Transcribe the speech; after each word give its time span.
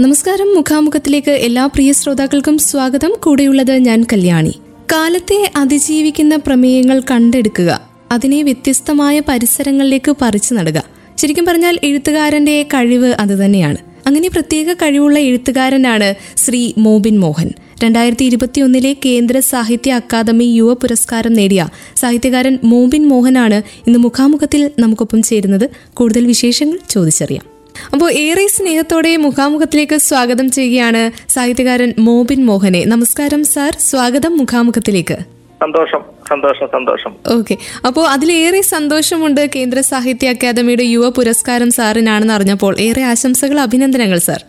നമസ്കാരം. 0.00 0.54
മുഖാമുഖത്തിലേക്ക് 0.54 1.30
എല്ലാ 1.30 1.66
പ്രിയ 1.66 1.92
ശ്രോതാക്കൾക്കും 1.92 2.58
സ്വാഗതം. 2.58 3.12
കൂടെയുള്ളത് 3.22 3.72
ഞാൻ 3.72 4.06
കല്യാണി. 4.12 4.54
കാലത്തെ 4.92 5.52
അതിജീവിക്കുന്ന 5.56 6.36
പ്രമേയങ്ങൾ 6.36 7.00
കണ്ടെടുക്കുക. 7.10 7.88
അതിനെ 8.12 8.42
വ്യത്യസ്തമായ 8.42 9.22
പരിസരങ്ങളിലേക്ക് 9.28 10.16
പറിച്ചു 10.22 10.54
നടുക. 10.54 10.84
ശരിക്കും 11.16 11.44
പറഞ്ഞാൽ 11.44 11.78
എഴുത്തുകാരന്റെ 11.82 12.62
കഴിവ് 12.62 13.14
അതുതന്നെയാണ് 13.20 13.76
അങ്ങനെ 14.06 14.28
പ്രത്യേക 14.28 14.72
കഴിവുള്ള 14.72 15.18
എഴുത്തുകാരനാണ് 15.18 16.14
ശ്രീ 16.36 16.72
മോബിൻ 16.78 17.20
മോഹൻ. 17.20 17.50
രണ്ടായിരത്തി 17.84 18.24
ഇരുപത്തിയൊന്നിലെ 18.24 18.96
കേന്ദ്ര 19.04 19.40
സാഹിത്യ 19.40 19.92
അക്കാദമി 19.92 20.44
യുവ 20.44 20.72
പുരസ്കാരം 20.72 21.32
നേടിയ 21.32 21.68
സാഹിത്യകാരൻ 21.96 22.58
മോബിൻ 22.64 23.08
മോഹനാണ് 23.08 23.62
ഇന്ന് 23.86 23.98
മുഖാമുഖത്തിൽ 23.98 24.70
നമുക്കൊപ്പം 24.78 25.22
ചേരുന്നത്. 25.22 25.70
കൂടുതൽ 25.94 26.26
വിശേഷങ്ങൾ 26.26 26.78
ചോദിച്ചറിയാം. 26.90 27.55
അപ്പോൾ 27.92 28.12
ഏറെ 28.12 28.46
സ്നേഹത്തോടെ 28.46 29.16
മുഖാമുഖത്തിലേക്ക് 29.16 29.96
സ്വാഗതം 29.96 30.50
ചെയ്യുകയാണ് 30.50 31.32
സാഹിത്യകാരൻ 31.32 31.94
മോബിൻ 31.98 32.46
മോഹനെ. 32.46 32.84
നമസ്കാരം 32.84 33.44
സാർ. 33.44 33.76
സ്വാഗതം 33.80 34.38
മുഖാമുഖത്തിലേക്ക്. 34.38 35.18
സന്തോഷം. 35.60 36.00
സന്തോഷം 36.28 36.66
സന്തോഷം. 36.66 37.38
ഓക്കെ. 37.38 37.56
അപ്പോൾ 37.86 38.08
അതിലേറെ 38.08 38.60
സന്തോഷമുണ്ട് 38.60 39.50
കേന്ദ്ര 39.56 39.80
സാഹിത്യ 39.80 40.28
അക്കാദമിയുടെ 40.28 40.82
യുവ 40.82 41.08
പുരസ്കാരം 41.08 41.70
സാറിനാണെന്ന് 41.70 42.34
അറിഞ്ഞപ്പോൾ 42.34 42.80
ഏറെ 42.80 43.02
ആശംസകൾ 43.02 43.60
അഭിനന്ദനങ്ങൾ 43.60 44.18
sir. 44.18 44.44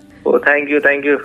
Thank 0.48 0.72
you 0.72 0.80
thank 0.80 1.08
you 1.08 1.16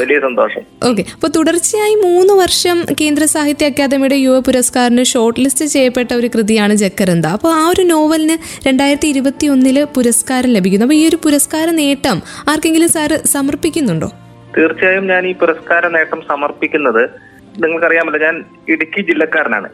വലിയ 0.00 0.20
സന്തോഷം. 0.20 0.62
ഓക്കെ 0.88 1.04
തുടർച്ചയായി 1.36 1.94
മൂന്ന് 1.94 2.32
വർഷം 2.32 2.78
കേന്ദ്ര 3.00 3.24
സാഹിത്യ 3.24 3.66
അക്കാദമിയുടെ 3.66 4.16
യുവ 4.16 4.38
പുരസ്കാറിന് 4.40 5.04
ഷോർട്ട് 5.04 5.40
ലിസ്റ്റ് 5.40 5.64
ചെയ്യപ്പെട്ട 5.64 6.12
ഒരു 6.14 6.30
കൃതിയാണ് 6.34 6.74
ജക്കരന്ത. 6.74 7.26
അപ്പോൾ 7.26 7.52
ആ 7.54 7.68
ഒരു 7.68 7.82
നോവലിന് 7.82 8.36
രണ്ടായിരത്തി 8.68 9.08
ഇരുപത്തി 9.08 9.46
ഒന്നിൽ 9.46 9.84
പുരസ്കാരം 9.96 10.50
ലഭിക്കുന്നു. 10.50 10.86
അപ്പൊ 10.86 10.96
ഈ 10.96 11.08
ഒരു 11.08 11.18
പുരസ്കാര 11.24 11.70
നേട്ടം 11.70 12.22
ആർക്കെങ്കിലും 12.48 12.88
സാറ് 12.88 13.18
സമർപ്പിക്കുന്നുണ്ടോ? 13.26 14.10
തീർച്ചയായും 14.58 15.06
ഞാൻ 15.06 15.26
ഈ 15.26 15.32
പുരസ്കാര 15.32 15.86
നേട്ടം 15.88 16.22
സമർപ്പിക്കുന്നത് 16.28 17.31
നിങ്ങൾക്കറിയാമല്ലോ 17.60 18.20
ഞാൻ 18.20 18.36
ഇടുക്കി 18.68 19.00
ജില്ലക്കാരനാണ്. 19.00 19.68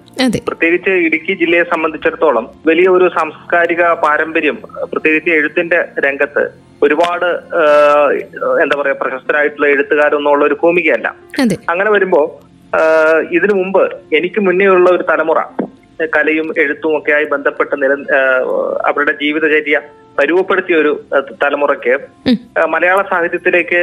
പ്രത്യേകിച്ച് 0.46 0.90
ഇടുക്കി 1.06 1.32
ജില്ലയെ 1.34 1.64
സംബന്ധിച്ചിടത്തോളം 1.64 2.46
വലിയ 2.66 2.88
ഒരു 2.88 3.08
സാംസ്കാരിക 3.08 3.82
പാരമ്പര്യം 4.02 4.56
പ്രത്യേകിച്ച് 4.92 5.30
എഴുത്തിന്റെ 5.30 5.78
രംഗത്ത് 5.98 6.44
ഒരുപാട് 6.82 7.28
എന്താ 8.62 8.74
പറയാ 8.76 8.96
പ്രശസ്തരായിട്ടുള്ള 9.00 9.66
എഴുത്തുകാരൊന്നും 9.66 10.32
ഉള്ള 10.32 10.44
ഒരു 10.44 10.56
ഭൂമികയല്ല 10.62 11.08
അങ്ങനെ 11.68 11.90
വരുമ്പോ 11.90 12.20
ഇതിനു 13.30 13.54
മുമ്പ് 13.54 13.82
എനിക്ക് 14.12 14.40
മുന്നേ 14.40 14.66
ഉള്ള 14.66 14.88
ഒരു 14.90 15.02
തലമുറ 15.02 15.40
കലയും 16.14 16.48
എഴുത്തും 16.56 16.96
ഒക്കെയായി 16.98 17.16
ആയി 17.18 17.30
ബന്ധപ്പെട്ട് 17.30 17.74
നില 17.82 17.92
അവരുടെ 18.84 19.12
ജീവിതചര്യ 19.12 19.78
പരുവപ്പെടുത്തിയ 20.18 20.76
ഒരു 20.76 20.92
തലമുറയ്ക്ക് 21.42 21.94
മലയാള 22.68 23.02
സാഹിത്യത്തിലേക്ക് 23.10 23.80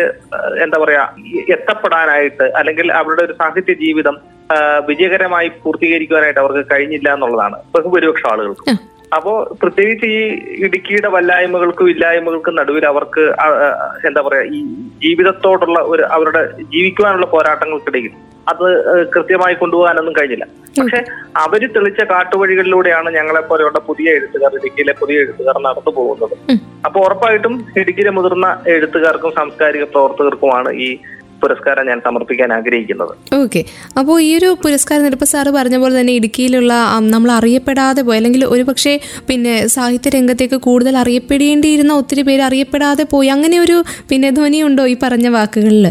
എന്താ 0.63 0.77
പറയാ 0.83 1.03
എത്തപ്പെടാനായിട്ട് 1.49 2.43
അല്ലെങ്കിൽ 2.43 2.91
അവരുടെ 2.91 3.23
ഒരു 3.23 3.33
സാഹിത്യ 3.33 3.73
ജീവിതം 3.73 4.17
വിജയകരമായി 4.85 5.47
പൂർത്തീകരിക്കുവാനായിട്ട് 5.63 6.39
അവർക്ക് 6.39 6.63
കഴിഞ്ഞില്ല 6.73 7.13
എന്നുള്ളതാണ്. 7.13 7.57
ബഹുഭൂരിപക്ഷം 7.75 8.29
ആളുകൾക്ക്. 8.31 8.94
അപ്പോ 9.13 9.31
പ്രത്യേകിച്ച് 9.61 10.07
ഈ 10.17 10.21
ഇടുക്കിയുടെ 10.65 11.09
വല്ലായ്മകൾക്കും 11.15 11.89
ഇല്ലായ്മകൾക്കും 11.89 12.55
നടുവിൽ 12.55 12.85
അവർക്ക് 12.85 13.23
എന്താ 14.09 14.21
പറയാ 14.21 14.43
ഈ 14.57 14.61
ജീവിതത്തോടുള്ള 15.03 15.79
ഒരു 15.79 16.03
അവരുടെ 16.03 16.43
ജീവിക്കുവാനുള്ള 16.73 17.25
പോരാട്ടങ്ങൾക്കിടയിൽ 17.25 18.13
അത് 18.51 18.65
കൃത്യമായി 19.13 19.55
കൊണ്ടുപോകാനൊന്നും 19.55 20.15
കഴിഞ്ഞില്ല. 20.17 20.45
പക്ഷെ 20.79 20.99
അവർ 21.43 21.61
തെളിച്ച 21.75 22.01
കാട്ടുവഴികളിലൂടെയാണ് 22.11 23.09
ഞങ്ങളെ 23.15 23.41
പോലെയുള്ള 23.41 23.79
പുതിയ 23.79 24.15
എഴുത്തുകാർ 24.17 24.51
ഇടുക്കിയിലെ 24.59 24.93
പുതിയ 25.01 25.23
എഴുത്തുകാർ 25.23 25.57
നടന്നു 25.67 25.91
പോകുന്നത്. 25.99 26.35
അപ്പൊ 26.85 26.99
ഉറപ്പായിട്ടും 27.05 27.53
ഇടുക്കിയിലെ 27.81 28.11
മുതിർന്ന 28.17 28.61
എഴുത്തുകാർക്കും 28.75 29.31
സാംസ്കാരിക 29.39 29.83
പ്രവർത്തകർക്കുമാണ് 29.83 30.71
ഈ 30.87 30.89
പുരസ്കാരം 31.45 31.85
ഞാൻ 31.91 31.99
സമർപ്പിക്കാൻ 32.07 32.49
ആഗ്രഹിക്കുന്നത്. 32.57 33.13
ഓക്കെ 33.41 33.61
അപ്പോൾ 33.99 34.15
ഈ 34.27 34.29
ഒരു 34.39 34.49
പുരസ്കാരം 34.63 35.17
ഇപ്പോൾ 35.17 35.29
സാറ് 35.33 35.51
പറഞ്ഞ 35.57 35.77
പോലെ 35.83 35.93
തന്നെ 35.99 36.13
ഇടുക്കിയിലുള്ള 36.19 36.73
നമ്മൾ 37.15 37.31
അറിയപ്പെടാതെ 37.39 38.03
പോയി 38.07 38.19
അല്ലെങ്കിൽ 38.21 38.43
ഒരു 38.55 38.63
പക്ഷേ 38.69 38.93
പിന്നെ 39.29 39.53
സാഹിത്യ 39.75 40.11
രംഗത്തേക്ക് 40.17 40.59
കൂടുതൽ 40.67 40.95
അറിയപ്പെടേണ്ടിയിരുന്ന 41.03 41.93
ഒത്തിരി 42.01 42.23
പേര് 42.29 42.43
അറിയപ്പെടാതെ 42.49 43.05
പോയി. 43.13 43.29
അങ്ങനെ 43.35 43.59
ഒരു 43.65 43.77
പിന്നെ 44.11 44.31
ധ്വനിയുണ്ടോ 44.39 44.85
ഈ 44.93 44.97
പറഞ്ഞ 45.05 45.27
വാക്കുകളിൽ 45.37 45.87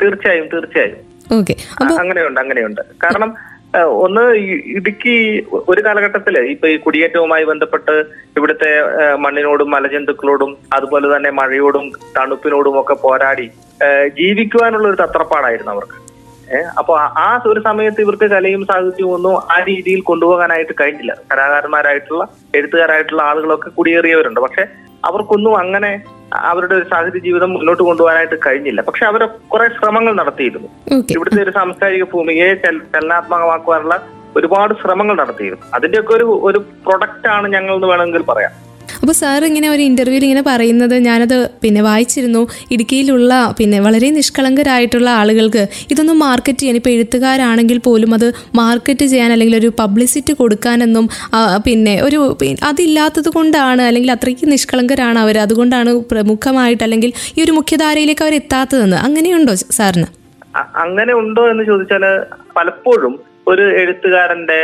തീർച്ചയായും 0.00 0.46
തീർച്ചയായും. 0.54 0.96
ഓക്കെ 1.36 1.54
അങ്ങനെയുണ്ട് 2.00 2.40
അങ്ങനെയുണ്ട്. 2.42 2.82
കാരണം 3.04 3.30
ഒന്ന് 3.84 4.22
ഇടുക്കി 4.78 5.14
ഒരു 5.70 5.80
കാലഘട്ടത്തിൽ 5.86 6.38
ഇപ്പൊ 6.38 6.68
ഈ 6.68 6.76
കുടിയേറ്റവുമായി 6.76 7.44
ബന്ധപ്പെട്ട് 7.44 7.94
ഇവിടുത്തെ 8.36 8.70
മണ്ണിനോടും 9.24 9.70
മലജന്തുക്കളോടും 9.70 10.56
അതുപോലെ 10.72 11.16
തന്നെ 11.16 11.30
മഴയോടും 11.30 11.92
തണുപ്പിനോടും 12.16 12.80
ഒക്കെ 12.80 12.94
പോരാടി 12.94 13.46
ജീവിക്കുവാനുള്ള 14.20 14.88
ഒരു 14.88 15.02
തത്രപ്പാടായിരുന്നു 15.04 15.72
അവർക്ക്. 15.72 15.98
അപ്പൊ 16.78 16.92
ആ 16.98 17.42
ഒരു 17.46 17.60
സമയത്ത് 17.60 18.00
ഇവർക്ക് 18.00 18.26
കലയും 18.30 18.66
സാഹിത്യവും 18.66 19.14
ഒന്നും 19.14 19.36
ആ 19.54 19.58
രീതിയിൽ 19.68 20.00
കൊണ്ടുപോകാനായിട്ട് 20.00 20.74
കഴിഞ്ഞില്ല. 20.80 21.12
കലാകാരന്മാരായിട്ടുള്ള 21.30 22.24
എഴുത്തുകാരായിട്ടുള്ള 22.54 23.22
ആളുകളൊക്കെ 23.22 23.70
കുടിയേറിയവരുണ്ട്. 23.78 24.40
പക്ഷെ 24.40 24.64
അവർക്കൊന്നും 25.06 25.56
അങ്ങനെ 25.56 25.90
അവരുടെ 26.34 26.74
ഒരു 26.74 26.86
സാഹിത്യ 26.90 27.20
ജീവിതം 27.20 27.50
മുന്നോട്ട് 27.52 27.82
കൊണ്ടുപോകാനായിട്ട് 27.82 28.36
കഴിഞ്ഞില്ല. 28.46 28.80
പക്ഷെ 28.82 29.04
അവർ 29.06 29.22
കുറെ 29.52 29.66
ശ്രമങ്ങൾ 29.68 30.12
നടത്തിയിരുന്നു. 30.12 30.68
ഇവിടുത്തെ 31.14 31.42
ഒരു 31.42 31.50
സാംസ്കാരിക 31.50 32.04
ഭൂമിയെ 32.14 32.48
ചലനാത്മകമാക്കുവാനുള്ള 32.54 33.96
ഒരുപാട് 34.36 34.72
ശ്രമങ്ങൾ 34.74 35.14
നടത്തിയിരുന്നു. 35.16 35.64
അതിന്റെയൊക്കെ 35.74 36.12
ഒരു 36.14 36.26
ഒരു 36.48 36.58
പ്രൊഡക്റ്റ് 36.86 37.28
ആണ് 37.36 37.46
ഞങ്ങൾ 37.52 37.74
എന്ന് 37.74 37.86
വേണമെങ്കിൽ 37.86 38.22
പറയാം. 38.22 38.54
അപ്പോൾ 39.00 39.14
സാർ 39.20 39.44
ഇങ്ങനെ 39.44 39.68
ഒരു 39.68 39.82
ഇന്റർവ്യൂവിൽ 39.82 40.24
ഇങ്ങനെ 40.24 40.44
പറയുന്നത് 40.48 40.94
ഞാനത് 41.08 41.36
പിന്നെ 41.62 41.80
വായിച്ചിരുന്നു. 41.82 42.42
ഇടുക്കിയിലുള്ള 42.70 43.32
പിന്നെ 43.58 43.80
വളരെ 43.80 44.10
നിഷ്കളങ്കരായിട്ടുള്ള 44.10 45.08
ആളുകൾക്ക് 45.20 45.62
ഇതൊന്നും 45.90 46.18
മാർക്കറ്റ് 46.18 46.58
ചെയ്യാൻ 46.58 46.76
ഇപ്പോൾ 46.76 46.90
എഴുത്തുകാരാണെങ്കിൽ 46.90 47.78
പോലും 47.78 48.14
അത് 48.14 48.26
മാർക്കറ്റ് 48.56 49.06
ചെയ്യാൻ 49.06 49.32
അല്ലെങ്കിൽ 49.32 49.56
ഒരു 49.56 49.72
പബ്ലിസിറ്റി 49.80 50.32
കൊടുക്കാനെന്നും 50.32 51.06
പിന്നെ 51.66 51.94
ഒരു 52.02 52.20
അതില്ലാത്തത് 52.70 53.28
കൊണ്ടാണ് 53.28 53.82
അല്ലെങ്കിൽ 53.82 54.12
അത്രയ്ക്ക് 54.12 54.46
നിഷ്കളങ്കരാണ് 54.52 55.18
അവർ 55.18 55.38
അതുകൊണ്ടാണ് 55.38 55.92
പ്രമുഖമായിട്ട് 56.12 56.82
അല്ലെങ്കിൽ 56.82 57.12
ഈ 57.36 57.44
ഒരു 57.44 57.52
മുഖ്യധാരയിലേക്ക് 57.52 58.24
അവർ 58.26 58.34
എത്താത്തതെന്ന്. 58.34 58.96
അങ്ങനെയുണ്ടോ 58.96 59.54
സാറിന്? 59.78 60.08
അങ്ങനെ 60.84 61.12
ഉണ്ടോ 61.14 61.42
എന്ന് 61.50 61.64
ചോദിച്ചാൽ 61.64 62.04
പലപ്പോഴും 62.56 63.14
ഒരു 63.48 63.64
എഴുത്തുകാരന്റെ 63.80 64.60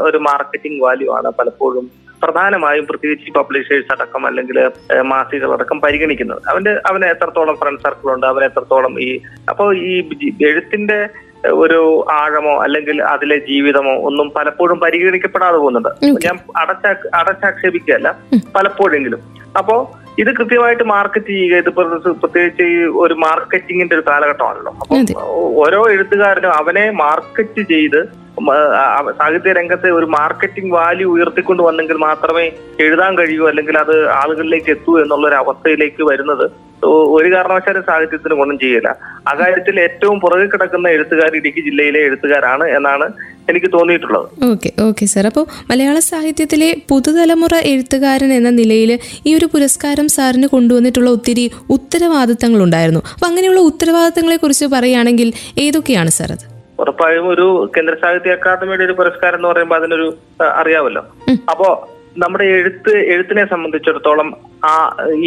ഒരു 0.00 0.18
മാർക്കറ്റിംഗ് 0.18 0.80
വാല്യൂ 0.84 1.08
ആണ് 1.18 1.28
പലപ്പോഴും 1.30 1.86
പ്രധാനമായും 2.22 2.86
പ്രത്യേകിച്ച് 2.86 3.32
പബ്ലിഷേഴ്സ് 3.32 3.92
അടക്കം 3.92 4.26
അല്ലെങ്കിൽ 4.26 4.70
മാസികളടക്കം 5.02 5.80
പരിഗണിക്കുന്നത്. 5.80 6.42
അവന്റെ 6.48 6.72
അവന് 6.90 7.04
എത്രത്തോളം 7.04 7.56
ഫ്രണ്ട് 7.56 7.80
സർക്കിൾ 7.80 8.12
ഉണ്ട് 8.14 8.26
അവന് 8.26 8.44
എത്രത്തോളം 8.44 9.02
ഈ 9.02 9.20
അപ്പോ 9.48 9.72
ഈ 9.72 9.94
എഴുത്തിന്റെ 10.50 11.08
ഒരു 11.48 12.06
ആഴമോ 12.12 12.54
അല്ലെങ്കിൽ 12.62 13.02
അതിലെ 13.02 13.36
ജീവിതമോ 13.36 13.94
ഒന്നും 14.08 14.32
പലപ്പോഴും 14.36 14.78
പരിഗണിക്കപ്പെടാതെ 14.80 15.56
പോകുന്നുണ്ട്. 15.56 15.88
ഞാൻ 16.26 16.38
അടച്ചാ 16.56 16.94
അടച്ചാക്ഷേപിക്കുകയല്ല 17.14 18.16
പലപ്പോഴെങ്കിലും. 18.56 19.20
അപ്പോ 19.58 19.76
ഇത് 20.18 20.34
കൃത്യമായിട്ട് 20.34 20.82
മാർക്കറ്റ് 20.84 21.26
ചെയ്യുക. 21.26 21.56
ഇത് 21.56 21.68
പ്ര- 21.68 22.12
പ്രത്യേകിച്ച് 22.12 22.62
ഈ 22.62 22.84
ഒരു 22.98 23.14
മാർക്കറ്റിങ്ങിന്റെ 23.14 23.94
ഒരു 23.94 24.04
കാലഘട്ടമാണല്ലോ. 24.08 24.72
അപ്പൊ. 24.80 24.96
ഓരോ 25.56 25.90
എഴുത്തുകാരനും 25.90 26.52
അവനെ 26.52 26.90
മാർക്കറ്റ് 27.02 27.62
ചെയ്ത് 27.68 28.28
സാഹിത്യ 29.16 29.52
രംഗത്തെ 29.52 29.90
ഒരു 29.90 30.06
മാർക്കറ്റിംഗ് 30.06 30.72
വാല്യൂ 30.72 31.12
ഉയർത്തിക്കൊണ്ട് 31.12 31.62
വന്നെങ്കിൽ 31.62 31.96
മാത്രമേ 31.96 32.44
എഴുതാൻ 32.80 33.18
കഴിയൂ 33.18 33.48
അല്ലെങ്കിൽ 33.48 33.78
അത് 33.78 34.08
ആളുകളിലേക്ക് 34.12 34.70
എത്തൂ 34.70 35.02
എന്നുള്ള 35.02 35.28
ഒരു 35.28 35.34
അവസ്ഥയിലേക്ക് 35.34 36.02
വരുന്നത് 36.02 36.44
ഒരു 37.10 37.34
കാരണവശാലും 37.34 37.82
സാഹിത്യത്തിന് 37.82 38.34
ഗുണം 38.34 38.58
ചെയ്യില്ല. 38.58 38.88
അക്കാര്യത്തിൽ 39.28 39.80
ഏറ്റവും 39.80 40.20
പുറകിൽ 40.20 40.46
കിടക്കുന്ന 40.46 40.88
എഴുത്തുകാർ 40.88 41.36
ഇടുക്കി 41.36 41.60
ജില്ലയിലെ 41.60 42.00
എഴുത്തുകാരാണ് 42.00 42.64
എന്നാണ് 42.68 43.06
എനിക്ക് 43.50 43.68
തോന്നിയിട്ടുള്ളത്. 43.76 44.26
Okay 44.50 44.70
okay 44.86 45.04
sir. 45.12 45.26
അപ്പോൾ 45.30 45.44
മലയാള 45.70 45.98
സാഹിത്യത്തിലെ 46.10 46.70
പുതുതലമുറ 46.92 47.54
എഴുത്തുകാരൻ 47.72 48.32
എന്ന 48.38 48.50
നിലയിൽ 48.60 48.92
ഈ 49.28 49.32
ഒരു 49.38 49.48
പുരസ്കാരം 49.54 50.08
സാറിന് 50.16 50.48
കൊണ്ടുവന്നിട്ടുള്ള 50.54 51.10
ഒത്തിരി 51.16 51.46
ഉത്തരവാദിത്തങ്ങൾ 51.76 52.62
ഉണ്ടായിരുന്നു. 52.66 53.02
അപ്പോൾ 53.14 53.28
അങ്ങനെയുള്ള 53.30 53.62
ഉത്തരവാദിത്തങ്ങളെ 53.70 54.38
കുറിച്ച് 54.44 54.68
പറയുകയാണെങ്കിൽ 54.76 55.30
ഏതൊക്കെയാണ് 55.66 56.12
സാർ 56.18 56.32
അത്? 56.38 56.46
ഉറപ്പായും 56.82 57.24
ഒരു 57.34 57.46
കേന്ദ്ര 57.74 57.94
സാഹിത്യ 58.02 58.34
അക്കാദമിയുടെ 58.38 58.84
ഒരു 58.88 58.94
പുരസ്കാരം 58.98 59.38
എന്ന് 59.38 59.48
പറയുമ്പോൾ 59.52 59.78
അതിനൊരു 59.80 60.08
അറിയാമല്ലോ 60.60 61.02
അപ്പോ 61.52 61.68
നമ്മുടെ 62.22 62.44
എഴുത്ത് 62.58 62.92
എഴുത്തിനെ 63.14 63.42
സംബന്ധിച്ചിടത്തോളം 63.50 64.28
ആ 64.70 64.72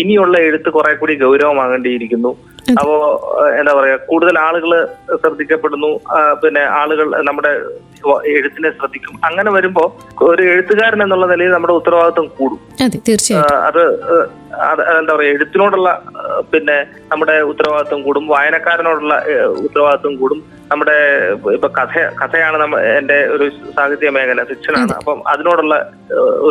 ഇനിയുള്ള 0.01 0.35
എഴുത്ത് 0.47 0.69
കുറെ 0.75 0.91
കൂടി 1.01 1.13
ഗൗരവമാകേണ്ടിയിരിക്കുന്നു. 1.21 2.31
അപ്പോ 2.79 2.95
എന്താ 3.59 3.71
പറയാ 3.77 3.95
കൂടുതൽ 4.09 4.35
ആളുകൾ 4.47 4.71
ശ്രദ്ധിക്കപ്പെടുന്നു. 5.21 5.91
പിന്നെ 6.41 6.63
ആളുകൾ 6.79 7.07
നമ്മുടെ 7.29 7.51
എഴുത്തിനെ 8.33 8.69
ശ്രദ്ധിക്കും. 8.77 9.15
അങ്ങനെ 9.23 9.51
വരുമ്പോ 9.51 9.83
ഒരു 10.21 10.43
എഴുത്തുകാരൻ 10.43 11.03
എന്നുള്ള 11.03 11.25
നിലയിൽ 11.25 11.51
നമ്മുടെ 11.51 11.73
ഉത്തരവാദിത്വം 11.73 12.27
കൂടും. 12.39 12.59
അതെ 12.85 12.97
എന്താ 14.99 15.13
പറയാ 15.15 15.31
എഴുത്തിനോടുള്ള 15.31 15.89
പിന്നെ 16.53 16.77
നമ്മുടെ 17.11 17.35
ഉത്തരവാദിത്വം 17.51 18.01
കൂടും 18.03 18.27
വായനക്കാരനോടുള്ള 18.27 19.15
ഉത്തരവാദിത്വം 19.65 20.15
കൂടും. 20.15 20.39
നമ്മുടെ 20.71 20.97
ഇപ്പൊ 21.55 21.67
കഥ 21.67 21.93
കഥയാണ് 22.21 22.57
നമ്മ 22.57 22.79
എന്റെ 22.79 23.17
ഒരു 23.35 23.45
സാഹിത്യ 23.77 24.09
മേഖല 24.09 24.43
ഫിക്ഷനാണ്. 24.43 24.93
അപ്പം 24.93 25.19
അതിനോടുള്ള 25.27 25.75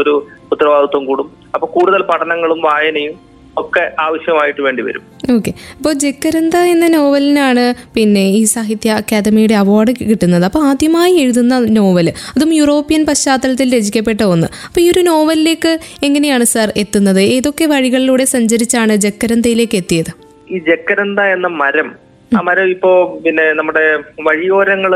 ഒരു 0.00 0.14
ഉത്തരവാദിത്വം 0.52 1.04
കൂടും. 1.06 1.28
അപ്പൊ 1.54 1.66
കൂടുതൽ 1.66 2.02
പഠനങ്ങളും 2.02 2.60
വായനയും 2.62 3.29
ഒക്കെ 3.62 3.82
ആവശ്യമായിട്ട് 4.04 4.60
വേണ്ടി 4.66 4.82
വരും. 4.86 5.02
ഓക്കെ 5.34 5.50
അപ്പോൾ 5.76 5.94
ജക്കരന്ത 6.02 6.56
എന്ന 6.72 6.86
നോവലിനാണ് 6.94 7.64
പിന്നെ 7.96 8.24
ഈ 8.38 8.42
സാഹിത്യ 8.52 8.90
അക്കാദമിയുടെ 9.00 9.56
അവാർഡ് 9.62 9.92
കിട്ടുന്നത്. 10.10 10.44
അപ്പോൾ 10.48 10.62
ആദ്യമായി 10.70 11.14
എഴുതുന്ന 11.22 11.58
നോവൽ 11.78 12.08
അതും 12.34 12.52
യൂറോപ്യൻ 12.60 13.02
പശ്ചാത്തലത്തിൽ 13.10 13.68
രചിക്കപ്പെട്ട 13.76 14.22
ഒന്ന്. 14.34 14.48
അപ്പോൾ 14.68 14.82
ഈ 14.84 14.86
ഒരു 14.92 15.02
നോവലിലേക്ക് 15.10 15.72
എങ്ങനെയാണ് 16.08 16.46
സാർ 16.54 16.70
എത്തുന്നത്? 16.84 17.22
ഏതൊക്കെ 17.36 17.66
വഴികളിലൂടെ 17.74 18.26
സഞ്ചരിച്ചാണ് 18.34 18.96
ജക്കരന്തയിലേക്ക് 19.06 19.78
എത്തിയത്? 19.82 20.12
ഈ 20.54 20.58
ജക്കരന്ത 20.70 21.20
എന്ന 21.36 21.48
മരം 21.62 21.90
ആ 22.38 22.40
മരം 22.46 22.66
ഇപ്പോ 22.76 22.90
പിന്നെ 23.24 23.44
നമ്മുടെ 23.58 23.84
വഴിയോരങ്ങൾ 24.26 24.92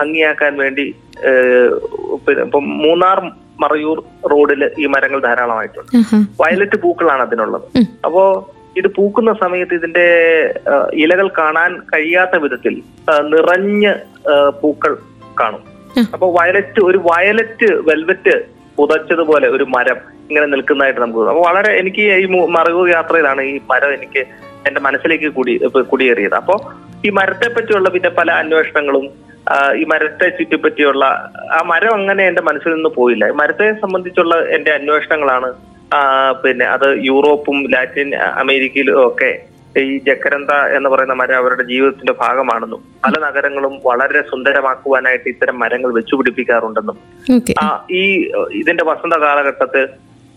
ഭംഗിയാക്കാൻ 0.00 0.52
വേണ്ടി 0.62 0.84
ഇപ്പം 2.44 2.64
മൂന്നാർ 2.84 3.18
മറയൂർ 3.62 3.98
റോഡിൽ 4.32 4.62
ഈ 4.82 4.86
മരങ്ങൾ 4.94 5.20
ധാരാളമായിട്ടുണ്ട്. 5.26 5.92
വയലറ്റ് 6.42 6.78
പൂക്കളാണ് 6.84 7.22
അതിനുള്ളത്. 7.26 7.66
അപ്പോ 8.06 8.22
ഇത് 8.80 8.88
പൂക്കുന്ന 8.96 9.30
സമയത്ത് 9.42 9.74
ഇതിന്റെ 9.80 10.06
ഇലകൾ 11.04 11.28
കാണാൻ 11.38 11.70
കഴിയാത്ത 11.92 12.36
വിധത്തിൽ 12.44 12.74
നിറഞ്ഞ് 13.32 13.92
പൂക്കൾ 14.62 14.92
കാണും. 15.40 15.62
അപ്പൊ 16.14 16.26
വയലറ്റ് 16.38 16.80
ഒരു 16.88 16.98
വയലറ്റ് 17.10 17.68
വെൽവെറ്റ് 17.88 18.34
പുതച്ചതുപോലെ 18.78 19.46
ഒരു 19.56 19.64
മരം 19.76 19.98
ഇങ്ങനെ 20.28 20.46
നിൽക്കുന്നതായിട്ട് 20.52 21.00
നമുക്ക് 21.00 21.30
അപ്പൊ 21.32 21.42
വളരെ 21.48 21.70
എനിക്ക് 21.80 22.02
ഈ 22.22 22.26
മറയൂർ 22.56 22.86
യാത്രയിലാണ് 22.96 23.42
ഈ 23.52 23.54
മരം 23.72 23.92
എനിക്ക് 23.98 24.22
എന്റെ 24.68 24.80
മനസ്സിലേക്ക് 24.86 25.28
കുടി 25.38 25.54
കുടിയേറിയത്. 25.90 26.36
അപ്പോ 26.42 26.54
ഈ 27.06 27.10
മരത്തെ 27.18 27.48
പറ്റിയുള്ള 27.54 27.88
പിന്നെ 27.94 28.10
പല 28.18 28.30
അന്വേഷണങ്ങളും 28.42 29.04
ഈ 29.80 29.84
മരത്തെ 29.92 30.26
ചുറ്റിപ്പറ്റിയുള്ള 30.38 31.04
ആ 31.56 31.60
മരം 31.70 31.92
അങ്ങനെ 31.94 32.22
എന്റെ 32.30 32.42
മനസ്സിൽ 32.48 32.72
നിന്ന് 32.74 32.90
പോയില്ല. 32.98 33.24
മരത്തെ 33.40 33.66
സംബന്ധിച്ചുള്ള 33.82 34.34
എന്റെ 34.56 34.70
അന്വേഷണങ്ങളാണ് 34.78 35.48
പിന്നെ 36.42 36.66
അത് 36.74 36.88
യൂറോപ്പും 37.08 37.56
ലാറ്റിൻ 37.72 38.10
അമേരിക്കയിലും 38.42 38.98
ഒക്കെ 39.06 39.30
ഈ 39.82 39.96
ജക്കരന്ത 40.06 40.52
എന്ന് 40.76 40.88
പറയുന്ന 40.92 41.14
മരം 41.20 41.36
അവരുടെ 41.40 41.64
ജീവിതത്തിന്റെ 41.70 42.14
ഭാഗമാണെന്നും 42.22 42.80
പല 43.04 43.14
നഗരങ്ങളും 43.26 43.74
വളരെ 43.84 44.20
സുന്ദരമാക്കുവാനായിട്ട് 44.30 45.28
ഇത്തരം 45.34 45.56
മരങ്ങൾ 45.62 45.90
വെച്ചുപിടിപ്പിക്കാറുണ്ടെന്നും. 45.98 46.96
ഈ 47.92 48.02
ഇതിന്റെ 48.60 48.84
വസന്ത 48.90 49.16
കാലഘട്ടത്തിൽ 49.24 49.84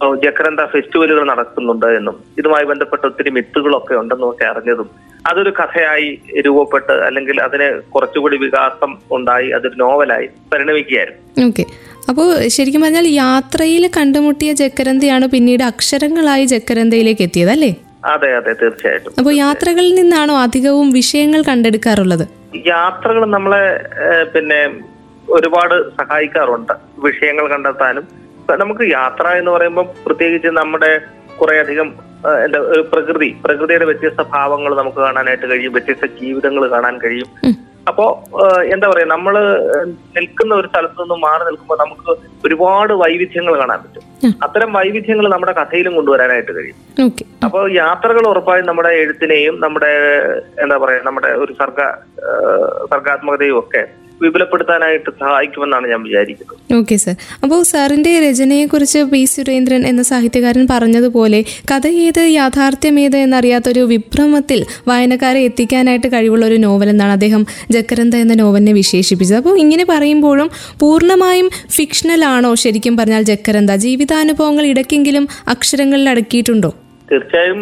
ജക്കരന്ത 0.01 0.59
ഫെസ്റ്റിവലുകൾ 0.59 1.23
നടക്കുന്നുണ്ട് 1.23 1.85
എന്നും 1.85 2.23
ഇതുമായി 2.37 2.65
ബന്ധപ്പെട്ട 2.65 3.05
ഒത്തിരി 3.05 3.29
മിത്തുകളൊക്കെ 3.29 3.93
ഉണ്ടെന്നും 3.95 4.29
ഒക്കെ 4.29 4.45
അറിഞ്ഞതും 4.45 4.89
അതൊരു 5.29 5.49
കഥയായി 5.49 6.21
രൂപപ്പെട്ട് 6.45 6.91
അല്ലെങ്കിൽ 6.91 7.41
അതിന് 7.41 7.81
കുറച്ചുകൂടി 7.89 8.37
വികാസം 8.37 8.97
ഉണ്ടായി 9.11 9.49
അതൊരു 9.49 9.75
നോവലായി 9.75 10.27
പരിണമിക്കുകയായിരുന്നു. 10.53 11.47
ഓക്കെ. 11.47 11.65
അപ്പോൾ 12.09 12.47
ശരിക്കും 12.47 12.81
പറഞ്ഞാൽ 12.81 13.07
യാത്രയിൽ 13.07 13.89
കണ്ടുമുട്ടിയ 13.97 14.53
ജക്കരന്തയാണ് 14.53 15.27
പിന്നീട് 15.27 15.63
അക്ഷരങ്ങളായി 15.63 16.45
ജക്കരന്തയിലേക്ക് 16.45 17.21
എത്തിയത് 17.21 17.51
അല്ലേ? 17.51 17.75
അതെ 18.05 18.35
അതെ 18.35 18.53
തീർച്ചയായിട്ടും. 18.53 19.13
അപ്പോൾ 19.17 19.33
യാത്രകളിൽ 19.33 19.95
നിന്നാണോ 19.95 20.35
അധികവും 20.37 20.89
വിഷയങ്ങൾ 20.89 21.43
കണ്ടെടുക്കാറുള്ളത്? 21.43 22.27
യാത്രകൾ 22.65 23.25
നമ്മളെ 23.25 23.63
പിന്നെ 24.33 24.59
ഒരുപാട് 25.31 25.89
സഹായിക്കാറുണ്ട്. 25.89 26.73
വിഷയങ്ങൾ 26.97 27.47
കണ്ടെത്താനും 27.47 28.22
നമുക്ക് 28.51 28.91
യാത്ര 28.91 29.27
എന്ന് 29.27 29.51
പറയുമ്പോൾ 29.51 29.85
പ്രത്യേകിച്ച് 30.05 30.47
നമ്മുടെ 30.47 31.01
കുറെ 31.39 31.59
അധികം 31.59 31.93
എന്താ 32.45 32.59
പ്രകൃതി 32.91 33.29
പ്രകൃതിയുടെ 33.45 33.85
വ്യത്യസ്ത 33.85 34.21
ഭാവങ്ങൾ 34.21 34.75
നമുക്ക് 34.75 34.97
കാണാനായിട്ട് 34.97 35.49
കഴിയും 35.51 35.73
വ്യത്യസ്ത 35.73 36.05
ജീവിതങ്ങൾ 36.05 36.71
കാണാൻ 36.71 36.97
കഴിയും. 36.97 37.29
അപ്പോ 37.87 38.23
എന്താ 38.63 38.87
പറയാ 38.89 39.05
നമ്മൾ 39.05 39.35
നിൽക്കുന്ന 40.15 40.55
ഒരു 40.55 40.67
സ്ഥലത്ത് 40.67 41.01
നിന്ന് 41.01 41.15
മാറി 41.15 41.43
നിൽക്കുമ്പോൾ 41.45 41.77
നമുക്ക് 41.77 42.11
ഒരുപാട് 42.45 42.93
വൈവിധ്യങ്ങൾ 42.93 43.59
കാണാൻ 43.59 43.79
പറ്റും. 43.83 44.03
അത്തരം 44.43 44.73
വൈവിധ്യങ്ങൾ 44.73 45.27
നമ്മുടെ 45.29 45.51
കഥയിലും 45.51 45.95
കൊണ്ടുവരാനായിട്ട് 45.95 46.51
കഴിയും. 46.57 46.77
അപ്പൊ 47.45 47.53
അപ്പോൾ 47.63 47.73
യാത്രകൾ 47.73 48.27
ഉറപ്പായും 48.27 48.65
നമ്മുടെ 48.65 48.89
എഴുത്തിനെയും 48.89 49.59
നമ്മുടെ 49.59 49.91
എന്താ 50.63 50.77
പറയാ 50.77 51.01
നമ്മുടെ 51.03 51.27
ഒരു 51.27 51.53
സർഗ 51.53 51.81
സർഗാത്മകതയും 52.91 53.59
ഒക്കെ 53.59 53.87
വിപുലപ്പെടുത്താനായിട്ട് 54.23 55.09
സഹായിക്കുമെന്നാണ് 55.21 55.85
ഞാൻ 55.91 56.01
വിചാരിക്കുന്നത്. 56.07 56.57
ഓക്കെ 56.79 56.95
സർ 57.03 57.15
അപ്പോൾ 57.43 57.61
രചനയെ 58.25 58.65
കുറിച്ച് 58.65 58.99
പി. 59.11 59.21
സുരേന്ദ്രൻ 59.33 59.81
എന്ന 59.91 60.01
സാഹിത്യകാരൻ 60.11 60.63
പറഞ്ഞതുപോലെ 60.71 61.39
കഥ 61.71 61.87
ഏത് 62.05 62.21
യാഥാർത്ഥ്യം 62.39 62.97
ഏത് 63.05 63.17
എന്നറിയാത്തൊരു 63.25 63.83
വിഭ്രമത്തിൽ 63.93 64.59
വായനക്കാരെ 64.89 65.41
എത്തിക്കാനായിട്ട് 65.49 66.07
കഴിവുള്ള 66.15 66.43
ഒരു 66.51 66.57
നോവൽ 66.65 66.89
എന്നാണ് 66.93 67.13
അദ്ദേഹം 67.17 67.43
ജക്കരന്ത 67.75 68.15
എന്ന 68.23 68.33
നോവലിനെ 68.41 68.73
വിശേഷിപ്പിച്ചത്. 68.81 69.39
അപ്പോൾ 69.41 69.57
ഇങ്ങനെ 69.63 69.85
പറയുമ്പോഴും 69.91 70.49
പൂർണമായും 70.81 71.49
ഫിക്ഷണലാണോ 71.77 72.53
ശരിക്കും 72.63 72.93
പറഞ്ഞാൽ 72.97 73.23
ജക്കരന്ത? 73.31 73.71
ജീവിതാനുഭവങ്ങൾ 73.85 74.65
ഇടയ്ക്കെങ്കിലും 74.71 75.27
അക്ഷരങ്ങളിൽ 75.53 76.07
അടക്കിയിട്ടുണ്ടോ? 76.13 76.71
തീർച്ചയായും 77.11 77.61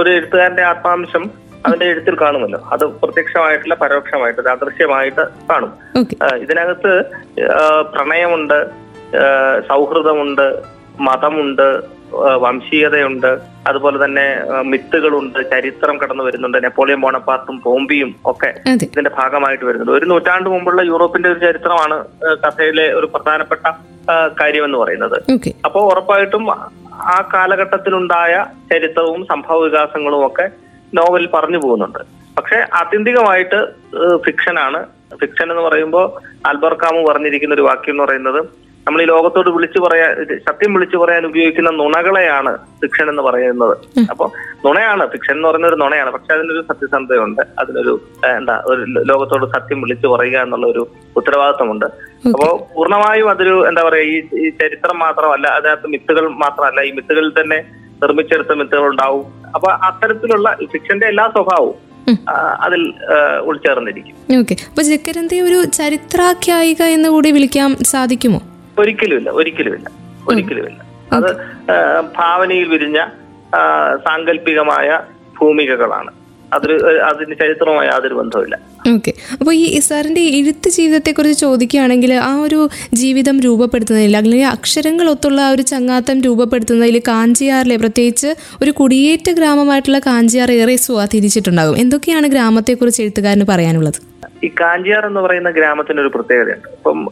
ഒരു 0.00 0.08
എഴുത്തുകാരന്റെ 0.16 0.64
ആത്മാംശം 0.70 1.24
അവന്റെ 1.66 1.86
എഴുത്തിൽ 1.90 2.14
കാണുമല്ലോ. 2.20 2.60
അത് 2.72 2.84
പ്രത്യക്ഷമായിട്ടില്ല 3.02 3.74
പരോക്ഷമായിട്ട് 3.74 4.48
അദൃശ്യമായിട്ട് 4.54 5.22
കാണും. 5.50 5.72
ഇതിനകത്ത് 6.44 6.92
പ്രണയമുണ്ട് 7.94 8.58
സൗഹൃദമുണ്ട് 9.68 10.46
മതമുണ്ട് 11.00 11.98
വംശീയതയുണ്ട് 12.42 13.30
അതുപോലെ 13.68 14.04
തന്നെ 14.04 14.24
മിത്തുകളുണ്ട് 14.62 15.38
ചരിത്രം 15.50 15.96
കടന്നു 16.02 16.24
വരുന്നുണ്ട് 16.24 16.58
നെപ്പോളിയൻ 16.64 17.00
ബോണപ്പാർട്ടും 17.00 17.56
പോംബിയും 17.64 18.10
ഒക്കെ 18.30 18.50
ഇതിന്റെ 18.72 19.10
ഭാഗമായിട്ട് 19.18 19.64
വരുന്നുണ്ട്. 19.64 19.92
ഒരു 19.92 20.06
നൂറ്റാണ്ട് 20.12 20.48
മുമ്പുള്ള 20.50 20.82
യൂറോപ്പിന്റെ 20.82 21.28
ഒരു 21.28 21.38
ചരിത്രമാണ് 21.38 21.98
കഥയിലെ 22.44 22.86
ഒരു 22.92 23.08
പ്രധാനപ്പെട്ട 23.14 23.66
കാര്യം 24.40 24.64
എന്ന് 24.64 24.78
പറയുന്നത്. 24.78 25.18
അപ്പോൾ 25.64 25.84
ഉറപ്പായിട്ടും 25.92 26.44
ആ 27.14 27.18
കാലഘട്ടത്തിലുണ്ടായ 27.34 28.46
ചരിത്രവും 28.72 29.20
സംഭവ 29.32 29.58
വികാസങ്ങളും 29.64 30.26
ഒക്കെ 30.26 30.46
നോവൽ 30.94 31.28
പറഞ്ഞു 31.34 31.58
പോകുന്നുണ്ട്. 31.58 31.98
പക്ഷെ 32.38 32.66
ആത്യന്തികമായിട്ട് 32.72 33.66
ഫിക്ഷനാണ്. 34.16 34.86
ഫിക്ഷൻ 35.20 35.50
എന്ന് 35.50 35.62
പറയുമ്പോൾ 35.62 36.06
ആൽബർ 36.48 36.74
കാമു 36.74 37.06
പറഞ്ഞിരിക്കുന്ന 37.06 37.54
ഒരു 37.54 37.62
വാക്യം 37.62 37.92
എന്ന് 37.92 38.04
പറയുന്നത് 38.04 38.68
നമ്മൾ 38.86 39.02
ഈ 39.02 39.06
ലോകത്തോട് 39.06 39.50
വിളിച്ചു 39.50 39.78
പറയാൻ 39.80 40.24
സത്യം 40.24 40.74
വിളിച്ചു 40.74 40.96
പറയാൻ 40.96 41.26
ഉപയോഗിക്കുന്ന 41.26 41.70
നുണകളെയാണ് 41.70 42.56
ഫിക്ഷൻ 42.56 43.10
എന്ന് 43.10 43.22
പറയുന്നത്. 43.22 43.76
അപ്പൊ 44.10 44.30
നുണയാണ് 44.64 45.06
ഫിക്ഷൻ 45.06 45.34
എന്ന് 45.34 45.48
പറയുന്ന 45.48 45.66
ഒരു 45.66 45.76
നുണയാണ്. 45.76 46.10
പക്ഷെ 46.10 46.34
അതിനൊരു 46.34 46.62
സത്യസന്ധതയുണ്ട്. 46.68 47.42
അതിനൊരു 47.58 48.00
എന്താ 48.36 48.62
ഒരു 48.66 48.80
ലോകത്തോട് 48.82 49.46
സത്യം 49.46 49.80
വിളിച്ചു 49.80 50.06
പറയുക 50.06 50.38
എന്നുള്ള 50.38 50.66
ഒരു 50.66 50.86
ഉത്തരവാദിത്വമുണ്ട് 51.16 51.86
അപ്പോ 52.28 52.68
പൂർണമായും 52.76 53.30
അതൊരു 53.30 53.68
എന്താ 53.68 53.82
പറയാ 53.88 54.02
ഈ 54.02 54.16
ഈ 54.16 54.50
ചരിത്രം 54.50 54.98
മാത്രമല്ല 54.98 55.46
അതിനകത്ത് 55.48 55.86
മിത്തുകൾ 55.86 56.28
മാത്രമല്ല 56.28 56.80
ഈ 56.80 56.90
മിത്തുകളിൽ 56.90 57.32
തന്നെ 57.40 57.87
നിർമ്മിച്ചെടുത്ത 58.02 58.52
മിത്തുകൾ 58.60 58.86
ഉണ്ടാവും 58.86 59.26
അപ്പൊ 59.54 59.68
അത്തരത്തിലുള്ള 59.88 60.48
ഫിക്ഷന്റെ 60.72 61.06
എല്ലാ 61.06 61.26
സ്വഭാവവും 61.36 61.76
അതിൽ 62.60 62.82
ഉൾച്ചേർന്നിരിക്കും. 63.44 64.14
ഓക്കെ. 64.40 64.54
അപ്പൊ 64.68 64.82
ജക്കരന്തി 64.82 65.38
ഒരു 65.40 65.58
ചരിത്രാഖ്യായിക 65.78 66.82
എന്ന് 66.96 67.08
കൂടി 67.08 67.30
വിളിക്കാൻ 67.36 67.70
സാധിക്കുമോ? 67.92 68.40
ഒരിക്കലുമില്ല 68.78 69.30
ഒരിക്കലുമില്ല 69.30 69.88
ഒരിക്കലുമില്ല. 70.28 70.80
അത് 71.12 71.30
ഭാവനയിൽ 72.16 72.68
വിരിഞ്ഞ 72.68 72.98
സാങ്കല്പികമായ 74.06 74.88
ഭൂമികകളാണ്. 75.38 76.10
അതൊരു 76.52 77.00
അതിന് 77.00 77.34
ചരിത്രവുമായി 77.40 77.88
യാതൊരു 77.88 78.14
ബന്ധവുമില്ല. 78.14 78.58
ഓക്കെ. 78.94 79.12
അപ്പോൾ 79.40 79.54
ഈ 79.54 79.78
സാറിന്റെ 79.78 80.20
എഴുത്ത് 80.20 80.68
ജീവിതത്തെക്കുറിച്ച് 80.68 81.40
ചോദിക്കുകയാണെങ്കിൽ 81.40 82.14
ആ 82.14 82.40
ഒരു 82.40 82.68
ജീവിതം 82.92 83.40
രൂപപ്പെടുത്തുന്നതിൽ 83.40 84.16
അല്ലെങ്കിൽ 84.16 84.44
അക്ഷരങ്ങൾ 84.44 85.10
ഒത്തുള്ള 85.10 85.40
ആ 85.40 85.50
ഒരു 85.50 85.62
ചങ്ങാത്തം 85.62 86.20
രൂപപ്പെടുത്തുന്നതിൽ 86.20 87.02
കാഞ്ചിയാറിലെ 87.08 87.76
പ്രത്യേകിച്ച് 87.76 88.34
ഒരു 88.62 88.70
കുടിയേറ്റ 88.70 89.30
ഗ്രാമമായിട്ടുള്ള 89.30 89.98
കാഞ്ചിയാർ 89.98 90.52
ഏറെ 90.52 90.76
സ്വാധീനിച്ചിട്ടുണ്ടാകും. 90.76 91.76
എന്തൊക്കെയാണ് 91.76 92.26
ഗ്രാമത്തെക്കുറിച്ച് 92.26 93.02
എഴുത്തുകാരന് 93.02 93.44
പറയാനുള്ളത്? 93.48 94.00
ഈ 94.44 94.48
കാഞ്ചിയാർ 94.60 95.06
എന്ന് 95.06 95.20
പറയുന്ന 95.20 95.50
ഗ്രാമത്തിന് 95.50 96.00
ഒരു 96.00 96.08
പ്രത്യേകതയുണ്ട്. 96.08 96.68
ഇപ്പം 96.68 97.08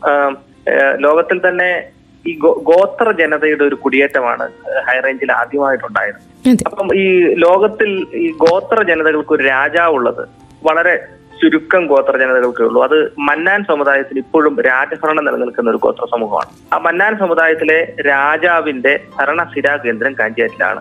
ലോകത്തിൽ 1.00 1.40
തന്നെ 1.48 1.95
ഈ 2.26 2.38
ഗോ- 2.38 2.62
ഗോത്ര 2.62 3.10
ജനതയുടെ 3.10 3.64
ഒരു 3.64 3.74
കുടിയേറ്റമാണ് 3.74 4.48
ഹൈറേഞ്ചിൽ 4.88 5.32
ആദ്യമായിട്ടുണ്ടായത് 5.32 6.48
അപ്പം 6.66 6.96
ഈ 6.96 7.34
ലോകത്തിൽ 7.34 8.06
ഈ 8.14 8.32
ഗോത്ര 8.32 8.82
ജനതകൾക്ക് 8.82 9.32
ഒരു 9.32 9.42
രാജാവ് 9.42 9.92
ഉള്ളത് 9.92 10.28
വളരെ 10.64 11.08
ചുരുക്കം 11.42 11.86
ഗോത്ര 11.86 12.16
ജനതകൾക്കേ 12.16 12.64
ഉള്ളൂ. 12.64 12.82
അത് 12.82 13.12
മന്നാൻ 13.18 13.64
സമുദായത്തിൽ 13.64 14.18
ഇപ്പോഴും 14.18 14.60
രാജഭരണം 14.60 15.24
നിലനിൽക്കുന്ന 15.24 15.70
ഒരു 15.70 15.76
ഗോത്ര 15.76 16.06
സമൂഹമാണ്. 16.10 16.74
ആ 16.74 16.78
മന്നാൻ 16.78 17.18
സമുദായത്തിലെ 17.18 17.94
രാജാവിന്റെ 18.06 19.00
ഭരണ 19.18 19.52
കേന്ദ്രം 19.84 20.12
കാഞ്ചിയാറ്റിലാണ്. 20.20 20.80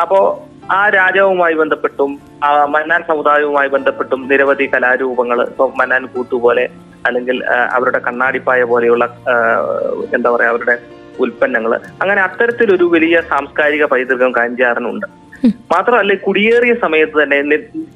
അപ്പോ 0.00 0.48
ആ 0.72 0.88
രാജാവുമായി 0.88 1.54
ബന്ധപ്പെട്ടും 1.54 2.20
ആ 2.44 2.64
മന്നാൻ 2.64 3.02
സമുദായവുമായി 3.08 3.68
ബന്ധപ്പെട്ടും 3.68 4.28
നിരവധി 4.28 4.70
കലാരൂപങ്ങൾ 4.74 5.42
ഇപ്പൊ 5.42 5.70
മന്നാൻ 5.76 6.06
കൂത്തുപോലെ 6.06 6.68
അല്ലെങ്കിൽ 7.06 7.36
അവരുടെ 7.72 7.98
കണ്ണാടിപ്പായ 7.98 8.62
പോലെയുള്ള 8.62 9.04
എന്താ 10.14 10.30
പറയാ 10.30 10.48
അവരുടെ 10.48 10.76
ഉൽപ്പന്നങ്ങൾ 11.18 11.72
അങ്ങനെ 12.02 12.20
അത്തരത്തിലൊരു 12.22 12.84
വലിയ 12.84 13.16
സാംസ്കാരിക 13.28 13.84
പൈതൃകം 13.84 14.30
കാഞ്ചാറിനുണ്ട് 14.32 15.06
മാത്രമല്ല 15.72 16.14
കുടിയേറിയ 16.14 16.72
സമയത്ത് 16.74 17.16
തന്നെ 17.22 17.38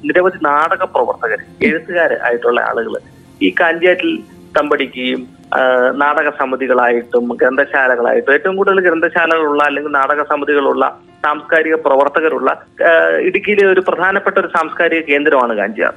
നിരവധി 0.03 0.39
നാടക 0.45 0.83
പ്രവർത്തകർ 0.85 1.41
എഴുത്തുകാർ 1.61 2.13
ആയിട്ടുള്ള 2.23 2.59
ആളുകൾ 2.61 2.95
ഈ 3.41 3.49
കാഞ്ചാറ്റിൽ 3.59 4.11
തമ്പടിക്കുകയും 4.57 5.21
നാടക 5.95 6.29
സമിതികളായിട്ടും 6.37 7.25
ഗ്രന്ഥശാലകളായിട്ടും 7.35 8.33
ഏറ്റവും 8.33 8.55
കൂടുതൽ 8.55 8.81
ഗ്രന്ഥശാലകളുള്ള 8.81 9.61
അല്ലെങ്കിൽ 9.63 9.91
നാടക 9.91 10.21
സമിതികളുള്ള 10.23 10.85
സാംസ്കാരിക 11.23 11.75
പ്രവർത്തകരുള്ള 11.75 12.49
ഇടുക്കിയിലെ 13.19 13.65
ഒരു 13.65 13.81
പ്രധാനപ്പെട്ട 13.81 14.37
ഒരു 14.39 14.47
സാംസ്കാരിക 14.47 15.01
കേന്ദ്രമാണ് 15.01 15.53
കാഞ്ചിയാർ 15.57 15.93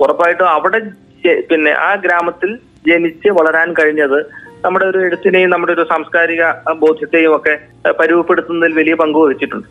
ഉറപ്പായിട്ടും 0.00 0.48
അവിടെ 0.48 0.80
ജെ- 1.26 1.46
പിന്നെ 1.46 1.70
ആ 1.70 1.94
ഗ്രാമത്തിൽ 1.94 2.58
ജനിച്ച് 2.88 3.28
വളരാൻ 3.28 3.72
കഴിഞ്ഞത് 3.72 4.26
നമ്മുടെ 4.64 4.84
ഒരു 4.84 4.98
എഴുത്തിനെയും 4.98 5.50
നമ്മുടെ 5.50 5.72
ഒരു 5.72 5.86
സാംസ്കാരിക 5.90 6.72
ബോധ്യത്തെയും 6.72 7.36
ഒക്കെ 7.36 7.58
പരിവപ്പെടുത്തുന്നതിൽ 7.90 8.74
വലിയ 8.74 8.94
പങ്ക് 8.94 9.18
വഹിച്ചിട്ടുണ്ട്. 9.18 9.66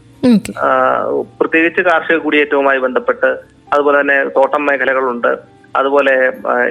പ്രത്യേകിച്ച് 1.40 1.82
കാർഷിക 1.82 2.18
കുടിയേറ്റവുമായി 2.18 2.80
ബന്ധപ്പെട്ട് 2.80 3.26
അതുപോലെ 3.74 4.02
തന്നെ 4.02 4.24
തോട്ടം 4.24 4.66
മേഖലകളുണ്ട്. 4.66 5.55
അതുപോലെ 5.80 6.14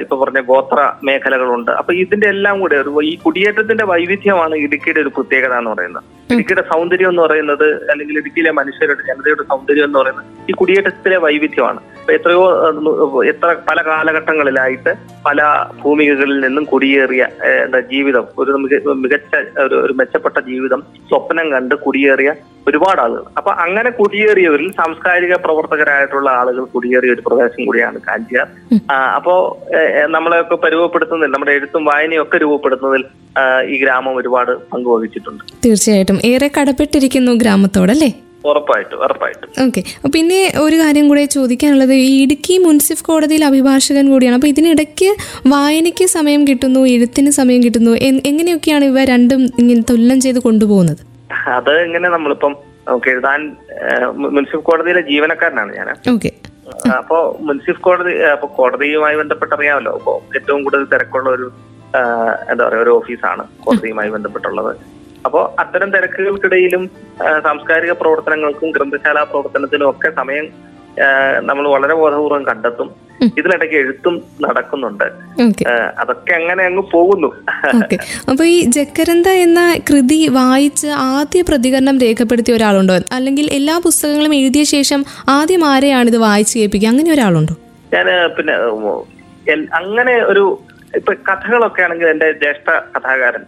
ഇപ്പൊ 0.03 0.15
പറഞ്ഞ 0.21 0.41
ഗോത്ര 0.51 0.81
മേഖലകളുണ്ട്. 1.09 1.73
അപ്പൊ 1.81 1.93
ഇതിന്റെ 2.03 2.27
എല്ലാം 2.35 2.55
കൂടെ 2.63 2.77
ഒരു 2.83 2.91
ഈ 3.11 3.15
കുടിയേറ്റത്തിന്റെ 3.25 3.85
വൈവിധ്യമാണ് 3.93 4.55
ഇടുക്കിയുടെ 4.65 5.01
ഒരു 5.05 5.13
പ്രത്യേകത 5.17 5.55
എന്ന് 5.61 5.73
പറയുന്നത്. 5.75 6.05
ഇടുക്കിയുടെ 6.35 6.65
സൗന്ദര്യം 6.73 7.11
എന്ന് 7.13 7.23
പറയുന്നത് 7.23 7.67
അല്ലെങ്കിൽ 7.93 8.17
ഇടുക്കിയിലെ 8.21 8.53
മനുഷ്യരുടെ 8.61 9.03
ജനതയുടെ 9.09 9.45
സൗന്ദര്യം 9.51 9.87
എന്ന് 9.89 9.99
പറയുന്നത് 10.01 10.31
ഈ 10.51 10.55
കുടിയേറ്റത്തിലെ 10.61 11.19
വൈവിധ്യമാണ്. 11.27 11.81
എത്രയോ 12.17 12.43
എത്ര 13.33 13.51
പല 13.69 13.79
കാലഘട്ടങ്ങളിലായിട്ട് 13.89 14.93
പല 15.27 15.43
ഭൂമികകളിൽ 15.83 16.39
നിന്നും 16.47 16.65
കുടിയേറിയ 16.73 17.23
എന്താ 17.67 17.81
ജീവിതം 17.93 18.27
ഒരു 18.43 18.59
മികച്ച 19.05 19.35
ഒരു 19.67 19.95
മെച്ചപ്പെട്ട 20.01 20.39
ജീവിതം 20.51 20.81
സ്വപ്നം 21.11 21.47
കണ്ട് 21.55 21.75
കുടിയേറിയ 21.87 22.33
ഒരുപാട് 22.69 23.01
ആളുകൾ. 23.01 23.25
അപ്പൊ 23.39 23.51
അങ്ങനെ 23.65 23.91
കുടിയേറിയവരിൽ 23.91 24.69
സാംസ്കാരിക 24.71 25.35
പ്രവർത്തകരായിട്ടുള്ള 25.35 26.31
ആളുകൾ 26.41 26.65
കുടിയേറിയ 26.65 27.15
ഒരു 27.17 27.23
പ്രദേശം 27.27 27.67
കൂടിയാണ് 27.67 28.01
കാഞ്ചിയാർ 28.09 28.47
അപ്പോ 29.19 29.35
നമ്മളെയൊക്കെ 30.17 30.57
പരുവപ്പെടുത്തുന്നതിൽ 30.65 31.33
നമ്മുടെ 31.35 31.53
എഴുത്തും 31.53 31.85
വായനയും 31.85 32.23
ഒക്കെ 32.23 32.39
രൂപപ്പെടുത്തുന്നതിൽ 32.39 33.05
ഈ 33.73 33.79
ഗ്രാമം 33.85 34.17
ഒരുപാട് 34.17 34.53
പങ്കുവഹിച്ചിട്ടുണ്ട് 34.73 35.43
തീർച്ചയായിട്ടും. 35.65 36.21
ഏറെ 36.33 36.51
കടപ്പെട്ടിരിക്കുന്നു 36.59 37.33
ഗ്രാമത്തോടല്ലേ? 37.33 38.11
ഉറപ്പായിട്ടും 38.51 38.99
ഉറപ്പായിട്ടും. 39.05 39.51
ഓക്കെ. 39.67 39.83
പിന്നെ 40.15 40.41
ഒരു 40.65 40.77
കാര്യം 40.77 41.07
കൂടെ 41.09 41.25
ചോദിക്കാനുള്ളത് 41.25 41.95
ഈ 41.95 42.11
ഇടുക്കി 42.25 42.59
മുൻസിഫ് 42.59 43.05
കോടതിയിൽ 43.05 43.45
അഭിഭാഷകൻ 43.45 44.11
കൂടിയാണ്. 44.13 44.37
അപ്പോൾ 44.39 44.47
ഇതിനിടയ്ക്ക് 44.47 45.09
വായനയ്ക്ക് 45.55 46.07
സമയം 46.17 46.43
കിട്ടുന്നു 46.49 46.81
എഴുത്തിന് 46.95 47.31
സമയം 47.31 47.63
കിട്ടുന്നു 47.63 47.95
എങ്ങനെയൊക്കെയാണ് 48.31 48.85
ഇവ 48.85 49.05
രണ്ടും 49.13 49.43
ഇങ്ങനെ 49.63 49.83
തുല്യം 49.91 50.21
ചെയ്ത് 50.21 50.39
കൊണ്ടുപോകുന്നത്? 50.39 51.14
അത് 51.59 51.73
എങ്ങനെ 51.87 52.09
നമ്മളിപ്പം 52.09 52.53
നമുക്ക് 52.87 53.09
എഴുതാൻ 53.15 53.41
മുനിസിപ്പൽ 54.35 54.63
കോടതിയിലെ 54.69 55.03
ജീവനക്കാരനാണ് 55.11 55.73
ഞാൻ 55.79 55.89
അപ്പോ 56.99 57.19
മുനിസിപ്പൽ 57.47 57.81
കോടതി 57.87 58.13
അപ്പൊ 58.35 58.47
കോടതിയുമായി 58.59 59.17
ബന്ധപ്പെട്ട് 59.23 59.55
അറിയാമല്ലോ 59.55 59.93
അപ്പോ 59.99 60.13
ഏറ്റവും 60.39 60.61
കൂടുതൽ 60.65 60.85
തിരക്കുള്ള 60.93 61.29
ഒരു 61.37 61.47
എന്താ 62.51 62.63
പറയാ 62.67 62.83
ഒരു 62.85 62.93
ഓഫീസാണ് 62.99 63.43
കോടതിയുമായി 63.65 64.11
ബന്ധപ്പെട്ടുള്ളത്. 64.15 64.71
അപ്പോ 65.27 65.41
അത്തരം 65.63 65.89
തിരക്കുകൾക്കിടയിലും 65.95 66.83
സാംസ്കാരിക 67.47 67.93
പ്രവർത്തനങ്ങൾക്കും 68.01 68.71
ഗ്രന്ഥശാല 68.77 69.19
പ്രവർത്തനത്തിനും 69.33 69.89
ഒക്കെ 69.91 70.09
സമയം 70.21 70.47
നമ്മൾ 71.49 71.65
വളരെ 71.75 71.95
ബോധപൂർവം 72.01 72.43
കണ്ടെത്തും. 72.51 72.89
ഇതിനിടയ്ക്ക് 73.23 73.77
എഴുത്തും 73.77 74.15
നടക്കുന്നുണ്ട്. 74.41 75.05
അതൊക്കെ 76.01 76.33
അങ്ങനെ 76.35 76.65
അങ്ങ് 76.65 76.83
പോകുന്നു. 76.93 77.29
അപ്പൊ 78.31 78.45
ഈ 78.45 78.61
ജക്കരന്ത 78.77 79.27
എന്ന 79.27 79.61
കൃതി 79.91 80.29
വായിച്ച് 80.29 80.87
ആദ്യ 80.87 81.43
പ്രതികരണം 81.43 81.99
രേഖപ്പെടുത്തിയ 81.99 82.55
ഒരാളുണ്ടോ? 82.55 82.95
അല്ലെങ്കിൽ 83.13 83.49
എല്ലാ 83.53 83.81
പുസ്തകങ്ങളും 83.85 84.35
എഴുതിയ 84.35 84.65
ശേഷം 84.65 85.05
ആദ്യം 85.29 85.65
ആരെയാണ് 85.65 86.09
ഇത് 86.09 86.19
വായിച്ച് 86.19 86.59
കേൾപ്പിക്കുക? 86.59 86.89
അങ്ങനെ 86.89 87.13
ഒരാളുണ്ടോ? 87.13 87.57
ഞാൻ 87.95 88.07
പിന്നെ 88.37 88.55
അങ്ങനെ 89.75 90.15
ഒരു 90.25 90.45
ഇപ്പൊ 90.97 91.13
കഥകളൊക്കെ 91.29 91.83
ആണെങ്കിൽ 91.83 92.07
എന്റെ 92.07 92.33
ജ്യേഷ്ഠ 92.33 92.71
കഥാകാരൻ 92.95 93.45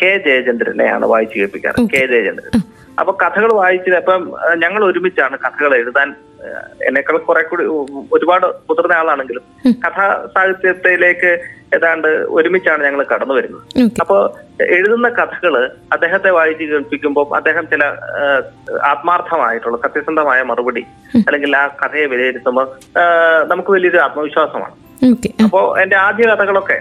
കെ 0.00 0.10
ജയചന്ദ്രനെയാണ് 0.26 1.06
വായിച്ചു 1.06 1.38
കേൾപ്പിക്കാറ്. 1.38 1.80
കെ 1.94 2.06
ജയചന്ദ്രൻ. 2.06 2.60
അപ്പൊ 3.00 3.12
കഥകൾ 3.12 3.50
വായിച്ചത് 3.54 3.96
അപ്പം 3.96 4.22
ഞങ്ങൾ 4.56 4.84
ഒരുമിച്ചാണ് 4.84 5.38
കഥകൾ 5.38 5.76
എഴുതാൻ 5.76 6.14
എന്നെക്കാൾ 6.86 7.16
കുറെ 7.16 7.42
കൂടി 7.42 7.64
ഒരുപാട് 8.12 8.46
മുതിർന്ന 8.68 8.92
ആളാണെങ്കിലും 8.92 9.44
കഥാ 9.84 10.06
സാഹിത്യത്തിലേക്ക് 10.34 11.30
ഏതാണ്ട് 11.76 12.08
ഒരുമിച്ചാണ് 12.08 12.84
ഞങ്ങൾ 12.84 13.06
കടന്നു 13.12 13.34
വരുന്നത്. 13.34 13.62
അപ്പോൾ 14.00 14.00
അപ്പോ 14.00 14.64
എഴുതുന്ന 14.64 15.08
കഥകൾ 15.08 15.54
അദ്ദേഹത്തെ 15.92 16.30
വായിച്ച് 16.30 16.64
കേൾപ്പിക്കുമ്പോൾ 16.64 17.36
അദ്ദേഹം 17.36 17.66
ചില 17.66 17.84
ആത്മാർത്ഥമായിട്ടുള്ള 18.82 19.76
സത്യസന്ധമായ 19.76 20.42
മറുപടി 20.42 20.84
അല്ലെങ്കിൽ 21.16 21.56
ആ 21.56 21.66
കഥയെ 21.82 22.06
വിലയിരുത്തുമ്പോൾ 22.06 22.68
നമുക്ക് 23.52 23.70
വലിയൊരു 23.70 23.98
ആത്മവിശ്വാസമാണ്. 23.98 24.74
അപ്പോ 25.44 25.60
എന്റെ 25.82 25.96
ആദ്യ 25.96 26.26
കഥകളൊക്കെ 26.28 26.76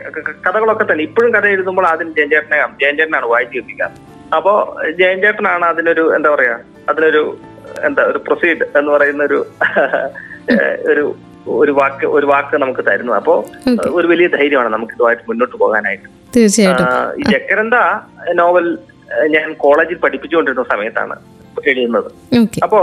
കഥകളൊക്കെ 0.48 0.86
തന്നെ 0.91 1.03
ഇപ്പോഴും 1.03 1.34
കഥ 1.34 1.46
എഴുതുമ്പോൾ 1.46 1.88
ആദ്യം 1.88 2.15
ജയൻചേട്ടനെ 2.15 2.60
ജയൻചേട്ടനാണ് 2.82 3.25
വായിച്ചു 3.25 3.55
കേൾപ്പിക്കാറ്. 3.55 4.12
അപ്പോ 4.35 4.53
ജയൻചേട്ടനാണ് 4.99 5.65
അതിനൊരു 5.65 6.03
എന്താ 6.15 6.29
പറയാ 6.35 6.55
അതിനൊരു 6.89 7.23
എന്താ 7.87 8.01
ഒരു 8.03 8.17
പ്രൊസീഡ് 8.17 8.63
എന്ന് 8.77 8.91
പറയുന്ന 8.91 9.23
ഒരു 9.23 9.39
ഒരു 10.91 11.03
ഒരു 11.61 11.71
വാക്ക് 11.71 12.05
ഒരു 12.05 12.25
വാക്ക് 12.25 12.55
നമുക്ക് 12.55 12.83
തരുന്നു. 12.87 13.13
അപ്പോ 13.13 13.33
ഒരു 13.99 14.07
വലിയ 14.07 14.27
ധൈര്യമാണ് 14.27 14.69
നമുക്ക് 14.73 14.93
ഇതുമായിട്ട് 14.93 15.23
മുന്നോട്ട് 15.29 15.55
പോകാനായിട്ട്. 15.55 16.07
തീർച്ചയായിട്ടും. 16.35 16.87
ഈ 17.19 17.23
ജക്കരന്ത 17.33 17.77
നോവൽ 18.33 18.67
ഞാൻ 19.35 19.47
കോളേജിൽ 19.53 19.97
പഠിപ്പിച്ചുകൊണ്ടിരുന്ന 20.03 20.63
സമയത്താണ് 20.73 21.15
എഴുതുന്നത് 21.65 22.10
അപ്പോ 22.63 22.79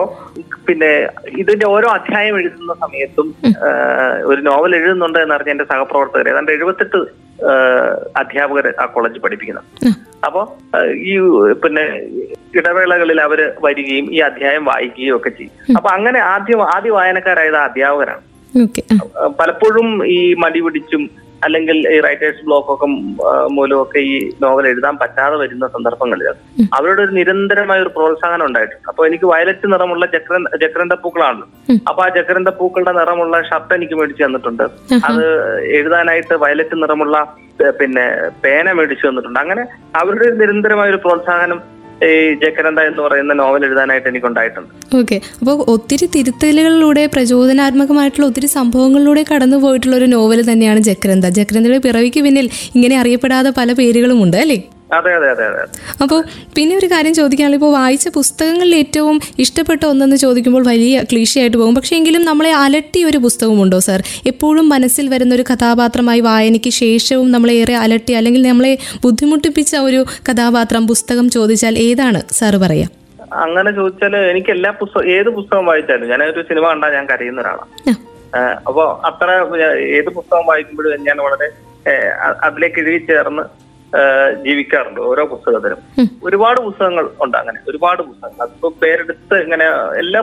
പിന്നെ 0.69 1.09
ഇതിന്റെ 1.39 1.67
ഓരോ 1.67 1.89
അധ്യായം 1.89 2.39
എഴുതുന്ന 2.41 2.75
സമയത്തും 2.75 3.35
ഒരു 4.25 4.41
നോവൽ 4.41 4.77
എഴുതുന്നുണ്ട് 4.77 5.19
എന്ന് 5.19 5.35
അറിഞ്ഞ 5.35 5.51
എന്റെ 5.51 5.65
സഹപ്രവർത്തകർ 5.65 6.29
ഏതാണ്ട് 6.29 6.53
എഴുപത്തെട്ട് 6.53 7.01
അധ്യാപകർ 8.17 8.75
ആ 8.81 8.85
കോളേജിൽ 8.85 9.21
പഠിപ്പിക്കുന്നത്. 9.21 9.65
അപ്പോ 10.27 10.59
ഈ 10.95 11.19
പിന്നെ 11.63 11.85
ഇടവേളകളിൽ 12.55 13.21
അവർ 13.21 13.41
വരികയും 13.65 14.15
ഈ 14.15 14.19
അധ്യായം 14.19 14.65
വായിക്കുകയും 14.65 15.17
ഒക്കെ 15.17 15.31
ചെയ്യും. 15.31 15.77
അപ്പൊ 15.77 15.91
അങ്ങനെ 15.91 16.19
ആദ്യം 16.19 16.63
ആദ്യ 16.77 16.91
വായനക്കാരായത് 16.91 17.57
അധ്യാപകരാണ്. 17.57 18.23
പലപ്പോഴും 19.41 20.07
ഈ 20.07 20.35
മടി 20.35 20.61
പിടിച്ചും 20.61 21.11
അല്ലെങ്കിൽ 21.47 21.79
ഈ 21.95 21.97
റൈറ്റേഴ്സ് 22.07 22.45
ബ്ലോക്ക് 22.47 22.71
ഒക്കെ 22.75 22.87
മൂലമൊക്കെ 23.57 24.01
ഈ 24.13 24.15
നോവൽ 24.43 24.67
എഴുതാൻ 24.71 24.95
പറ്റാതെ 25.03 25.37
വരുന്ന 25.43 25.67
സന്ദർഭങ്ങളിൽ 25.75 26.29
അവരുടെ 26.79 27.03
ഒരു 27.07 27.13
നിരന്തരമായ 27.19 27.85
ഒരു 27.85 27.93
പ്രോത്സാഹനം 27.97 28.45
ഉണ്ടായിട്ടുണ്ട്. 28.49 28.87
അപ്പൊ 28.91 29.01
എനിക്ക് 29.09 29.27
വയലറ്റ് 29.33 29.67
നിറമുള്ള 29.75 30.07
ചക്ര 30.15 30.37
ചക്രന്റെ 30.65 30.99
പൂക്കളാണല്ലോ 31.05 31.47
അപ്പൊ 31.91 32.03
ആ 32.07 32.09
ചക്രന്റെ 32.19 32.53
പൂക്കളുടെ 32.61 32.95
നിറമുള്ള 33.01 33.43
ഷർട്ട് 33.51 33.73
എനിക്ക് 33.79 33.99
മേടിച്ചു 34.01 34.25
തന്നിട്ടുണ്ട്. 34.25 34.65
അത് 35.09 35.25
എഴുതാനായിട്ട് 35.79 36.37
വയലറ്റ് 36.45 36.79
നിറമുള്ള 36.83 37.17
പിന്നെ 37.81 38.07
പേന 38.45 38.67
മേടിച്ചു 38.79 39.05
തന്നിട്ടുണ്ട്. 39.09 39.41
അങ്ങനെ 39.45 39.63
അവരുടെ 40.01 40.29
നിരന്തരമായ 40.43 40.93
ഒരു 40.95 41.01
പ്രോത്സാഹനം 41.07 41.61
ഈ 42.03 42.35
ജക്കരന്ത 42.35 42.81
എന്ന് 42.81 43.03
പറയുന്ന 43.03 43.33
നോവൽ 43.35 43.65
എഴുതാനായിട്ട് 43.65 44.09
എനിക്കുണ്ടായിട്ടുണ്ട്. 44.09 44.71
ഓക്കെ. 44.95 45.17
അപ്പോൾ 45.41 45.65
ഒത്തിരി 45.69 46.07
തിരുത്തലുകളിലൂടെ 46.07 47.07
പ്രചോദനാത്മകമായിട്ടുള്ള 47.07 48.27
ഒത്തിരി 48.27 48.47
സംഭവങ്ങളിലൂടെ 48.47 49.25
കടന്നു 49.33 49.57
പോയിട്ടുള്ള 49.57 49.97
ഒരു 49.97 50.05
നോവൽ 50.05 50.43
തന്നെയാണ് 50.53 50.81
ജക്രന്ത 50.81 51.25
ജക്രന്തയുടെ 51.25 51.79
പിറവിക്ക് 51.79 52.21
പിന്നിൽ 52.21 52.51
ഇങ്ങനെ 52.75 52.97
അറിയപ്പെടാതെ 52.97 53.51
പല 53.51 53.73
പേരുകളുമുണ്ട് 53.73 54.37
അല്ലേ? 54.37 54.59
അതെ 54.93 55.11
അതെ 55.17 55.29
അതെ 55.33 55.45
അതെ. 55.51 55.63
അപ്പോൾ 56.03 56.21
പിന്നെ 56.57 56.77
ഒരു 56.77 56.87
കാര്യം 56.87 57.15
ചോദിക്കാനുള്ള 57.15 57.57
ഇപ്പോൾ 57.57 57.73
വായിച്ച 57.75 58.09
പുസ്തകങ്ങളിൽ 58.17 58.75
ഏറ്റവും 58.77 59.17
ഇഷ്ടപ്പെട്ട 59.39 59.83
ഒന്നെന്ന് 59.85 60.17
ചോദിക്കുമ്പോൾ 60.17 60.63
വലിയ 60.63 61.03
ക്ലീശയായിട്ട് 61.11 61.57
പോകും. 61.57 61.75
പക്ഷേ 61.75 61.95
എങ്കിലും 61.97 62.23
നമ്മളെ 62.25 62.53
അലട്ടിയ 62.63 63.05
ഒരു 63.05 63.19
പുസ്തകമുണ്ടോ 63.19 63.79
സാർ? 63.79 64.01
എപ്പോഴും 64.27 64.69
മനസ്സിൽ 64.69 65.09
വരുന്ന 65.09 65.35
ഒരു 65.35 65.45
കഥാപാത്രമായി 65.53 66.21
വായനയ്ക്ക് 66.21 66.73
ശേഷവും 66.81 67.31
നമ്മളെ 67.33 67.55
ഏറെ 67.55 67.77
അലട്ടി 67.77 68.13
അല്ലെങ്കിൽ 68.13 68.43
നമ്മളെ 68.49 68.73
ബുദ്ധിമുട്ടിപ്പിച്ച 69.05 69.77
ഒരു 69.89 70.01
കഥാപാത്രം 70.31 70.87
പുസ്തകം 70.87 71.31
ചോദിച്ചാൽ 71.31 71.77
ഏതാണ് 71.87 72.23
സാർ 72.33 72.57
പറയാ? 72.57 72.89
അങ്ങനെ 73.45 73.71
ചോദിച്ചാൽ 73.71 74.15
എനിക്ക് 74.31 74.51
എല്ലാ 74.51 74.71
പുസ്തകം 74.79 75.09
ഏത് 75.11 75.29
പുസ്തകം 75.31 75.67
വായിച്ചാലും 75.67 76.09
ഞാൻ 76.09 76.23
ഒരു 76.25 76.43
സിനിമ 76.49 76.65
കണ്ടാൽ 76.69 76.93
ഞാൻ 76.95 77.07
കരയുന്ന 77.07 77.41
ഒരാളാണ് 77.41 77.73
അപ്പോൾ 78.67 78.67
അപ്പൊ 78.67 78.83
അത്ര 79.09 79.29
ഏത് 79.99 80.11
പുസ്തകം 80.11 80.45
വായിക്കുമ്പോഴും 80.47 81.05
ഞാൻ 81.09 81.19
വളരെ 81.19 81.49
അതിലേക്ക് 82.43 82.79
എഴുതി 82.81 82.99
ചേർന്ന് 83.07 83.45
ജീവിക്കാറുണ്ട് 84.45 85.01
ഓരോ 85.11 85.23
പുസ്തകത്തിനും 85.33 85.81
ഒരുപാട് 86.27 86.61
പുസ്തകങ്ങൾ 86.61 87.07
ഉണ്ട് 87.25 87.37
അങ്ങനെ 87.39 87.59
ഒരുപാട് 87.71 88.03
പുസ്തകങ്ങൾ. 88.03 88.41
അതിപ്പോ 88.47 88.69
പേരെടുത്ത് 88.83 89.37
ഇങ്ങനെ 89.45 89.67
എല്ലാ 90.03 90.21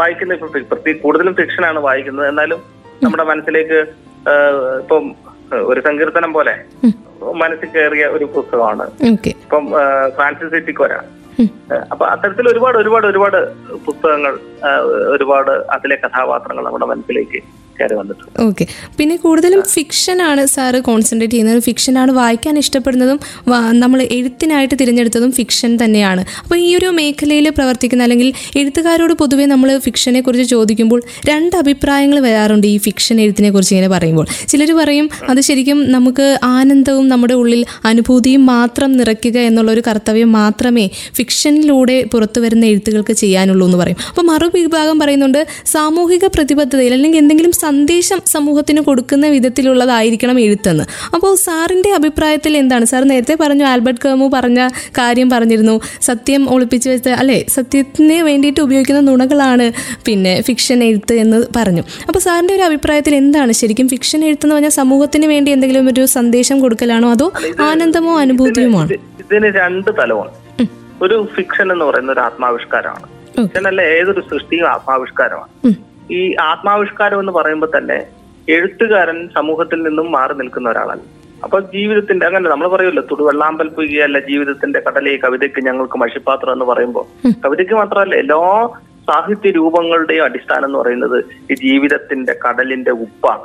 വായിക്കുന്ന 0.00 0.36
ഇപ്പൊ 0.38 0.48
പ്രത്യേക 0.72 0.96
കൂടുതലും 1.04 1.36
ഫിക്ഷനാണ് 1.40 1.80
വായിക്കുന്നത്. 1.88 2.28
എന്നാലും 2.28 2.60
നമ്മുടെ 3.04 3.24
മനസ്സിലേക്ക് 3.30 3.80
ഇപ്പം 4.82 5.06
ഒരു 5.70 5.80
സങ്കീർത്തനം 5.86 6.32
പോലെ 6.36 6.54
മനസ്സിൽ 7.40 7.68
കയറിയ 7.72 8.04
ഒരു 8.16 8.28
പുസ്തകമാണ്. 8.36 8.84
ഇപ്പം 9.44 9.66
ഫ്രാൻസിസ് 10.16 10.52
സിറ്റിക്കോര. 10.54 10.94
അപ്പൊ 11.92 12.04
അത്തരത്തിൽ 12.12 12.46
ഒരുപാട് 12.48 12.76
ഒരുപാട് 12.78 13.06
ഒരുപാട് 13.06 13.38
പുസ്തകങ്ങൾ 13.86 14.34
ഒരുപാട് 15.14 15.50
അതിലെ 15.74 15.96
കഥാപാത്രങ്ങൾ 16.04 16.64
നമ്മുടെ 16.64 16.86
മനസ്സിലേക്ക് 16.92 17.40
കയറി 17.78 17.94
വന്നിട്ടുണ്ട്. 18.00 18.36
ഓക്കെ 18.46 18.64
പിന്നെ 18.98 19.16
കൂടുതലും 19.24 19.62
ഫിക്ഷൻ 19.74 20.18
ആണ് 20.28 20.42
സാറ് 20.54 20.78
കോൺസെൻട്രേറ്റ് 20.88 21.34
ചെയ്യുന്നത്. 21.34 21.60
ഫിക്ഷൻ 21.68 21.94
ആണ് 22.02 22.12
വായിക്കാൻ 22.20 22.54
ഇഷ്ടപ്പെടുന്നതും 22.62 23.18
നമ്മൾ 23.82 23.98
എഴുത്തിനായിട്ട് 24.16 24.74
തിരഞ്ഞെടുത്തതും 24.82 25.32
ഫിക്ഷൻ 25.38 25.70
തന്നെയാണ്. 25.82 26.24
അപ്പോൾ 26.42 26.58
ഈ 26.66 26.68
ഒരു 26.78 26.88
മേഖലയിൽ 26.98 27.48
പ്രവർത്തിക്കുന്ന 27.58 28.06
അല്ലെങ്കിൽ 28.06 28.28
എഴുത്തുകാരോട് 28.60 29.14
പൊതുവേ 29.22 29.46
നമ്മൾ 29.52 29.70
ഫിക്ഷനെ 29.86 30.20
കുറിച്ച് 30.26 30.46
ചോദിക്കുമ്പോൾ 30.54 31.00
രണ്ട് 31.30 31.56
അഭിപ്രായങ്ങൾ 31.62 32.18
വരാറുണ്ട് 32.26 32.66
ഈ 32.74 32.76
ഫിക്ഷൻ 32.86 33.16
എഴുത്തിനെ 33.24 33.50
കുറിച്ച് 33.56 33.74
ഇങ്ങനെ 33.74 33.90
പറയുമ്പോൾ. 33.94 34.26
ചിലർ 34.52 34.72
പറയും 34.80 35.06
അത് 35.32 35.40
ശരിക്കും 35.48 35.78
നമുക്ക് 35.96 36.26
ആനന്ദവും 36.56 37.06
നമ്മുടെ 37.12 37.34
ഉള്ളിൽ 37.42 37.62
അനുഭൂതിയും 37.90 38.42
മാത്രം 38.52 38.90
നിറയ്ക്കുക 38.98 39.38
എന്നുള്ള 39.48 39.70
ഒരു 39.76 39.82
കർത്തവ്യം 39.88 40.30
മാത്രമേ 40.38 40.86
ഫിക്ഷനിലൂടെ 41.18 41.96
പുറത്തു 42.12 42.40
വരുന്ന 42.44 42.64
എഴുത്തുകൾക്ക് 42.72 43.14
ചെയ്യാനുള്ളൂ 43.22 43.64
എന്ന് 43.68 43.78
പറയും. 43.82 43.98
അപ്പോൾ 44.10 44.24
മറുവിഭാഗം 44.30 44.96
പറയുന്നുണ്ട് 45.02 45.40
സാമൂഹിക 45.74 46.24
പ്രതിബദ്ധതയിൽ 46.36 46.92
അല്ലെങ്കിൽ 46.96 47.20
എന്തെങ്കിലും 47.22 47.52
സന്ദേശം 47.62 48.20
സമൂഹത്തിന് 48.34 48.80
കൊടുക്കുന്ന 48.88 49.26
വിധത്തിലുള്ളതായിരിക്കണം 49.34 50.38
എഴുത്തെന്ന്. 50.40 50.84
അപ്പോൾ 51.14 51.32
സാറിന്റെ 51.44 51.90
അഭിപ്രായത്തിൽ 51.98 52.52
എന്താണ്? 52.62 52.84
സാർ 52.92 53.02
നേരത്തെ 53.12 53.34
പറഞ്ഞു 53.42 53.66
ആൽബർട്ട് 53.72 54.00
കേമു 54.04 54.26
പറഞ്ഞ 54.34 54.60
കാര്യം 54.98 55.28
പറഞ്ഞിരുന്നു. 55.30 55.76
സത്യം 56.08 56.42
ഒളിപ്പിച്ചു 56.54 56.88
വെച്ച 56.90 57.08
അല്ലെ? 57.22 57.38
സത്യത്തിന് 57.56 58.18
വേണ്ടിയിട്ട് 58.28 58.60
ഉപയോഗിക്കുന്ന 58.66 59.00
നുണകളാണ് 59.10 59.66
പിന്നെ 60.06 60.34
ഫിക്ഷൻ 60.48 60.78
എഴുത്ത് 60.88 61.14
എന്ന് 61.24 61.38
പറഞ്ഞു. 61.56 61.84
അപ്പോൾ 62.08 62.20
സാറിന്റെ 62.26 62.54
ഒരു 62.58 62.64
അഭിപ്രായത്തിൽ 62.70 63.14
എന്താണ്? 63.22 63.52
ശരിക്കും 63.60 63.88
ഫിക്ഷൻ 63.88 64.20
എഴുത്തെന്ന് 64.28 64.54
പറഞ്ഞാൽ 64.56 64.74
സമൂഹത്തിന് 64.80 65.26
വേണ്ടി 65.26 65.50
എന്തെങ്കിലും 65.56 65.88
ഒരു 65.92 66.04
സന്ദേശം 66.16 66.56
കൊടുക്കലാണോ? 66.60 67.08
അതോ 67.10 67.28
ആനന്ദമോ 67.70 68.14
അനുഭൂതിയുമാണ്? 68.24 68.90
ഇതിന് 69.22 69.50
രണ്ട് 69.60 69.90
തലമാണ്. 70.00 70.34
ഒരു 71.04 71.16
ഫിക്ഷൻ 71.36 71.66
എന്ന് 71.72 71.84
പറയുന്ന 71.84 72.10
ഒരു 72.12 72.22
ആത്മാവിഷ്കാരമാണ്. 72.28 73.06
ഫിക്ഷൻ 73.36 73.64
അല്ല 73.70 73.80
ഏതൊരു 73.96 74.22
സൃഷ്ടിയും 74.30 74.66
ആത്മാവിഷ്കാരമാണ്. 74.74 75.50
ഈ 76.10 76.34
ആത്മാവിഷ്കാരം 76.42 77.20
എന്ന് 77.20 77.32
പറയുമ്പോൾ 77.32 77.70
തന്നെ 77.76 77.98
എഴുത്തുകാരൻ 78.48 79.28
സമൂഹത്തിൽ 79.34 79.82
നിന്നും 79.82 80.12
മാറി 80.12 80.34
നിൽക്കുന്ന 80.34 80.70
ഒരാളല്ല. 80.70 81.04
അപ്പൊ 81.44 81.60
ജീവിതത്തിന്റെ 81.60 82.26
അങ്ങനെ 82.26 82.48
നമ്മൾ 82.50 82.68
പറയുമല്ലോ 82.68 83.02
തുടുവെള്ളാമ്പൽ 83.02 83.68
പുകയല്ല 83.68 84.18
ജീവിതത്തിന്റെ 84.18 84.80
കടലേ 84.80 85.16
കവിതയ്ക്ക് 85.16 85.60
ഞങ്ങൾക്ക് 85.64 85.96
മഷിപ്പാത്രം 85.98 86.52
എന്ന് 86.52 86.64
പറയുമ്പോൾ 86.64 87.04
കവിതയ്ക്ക് 87.44 87.74
മാത്രമല്ല 87.74 88.14
എല്ലാ 88.14 88.38
സാഹിത്യ 89.08 89.50
രൂപങ്ങളുടെയും 89.50 90.24
അടിസ്ഥാനം 90.24 90.64
എന്ന് 90.64 90.78
പറയുന്നത് 90.78 91.18
ഈ 91.50 91.54
ജീവിതത്തിന്റെ 91.54 92.32
കടലിന്റെ 92.44 92.90
ഉപ്പാണ്. 92.90 93.44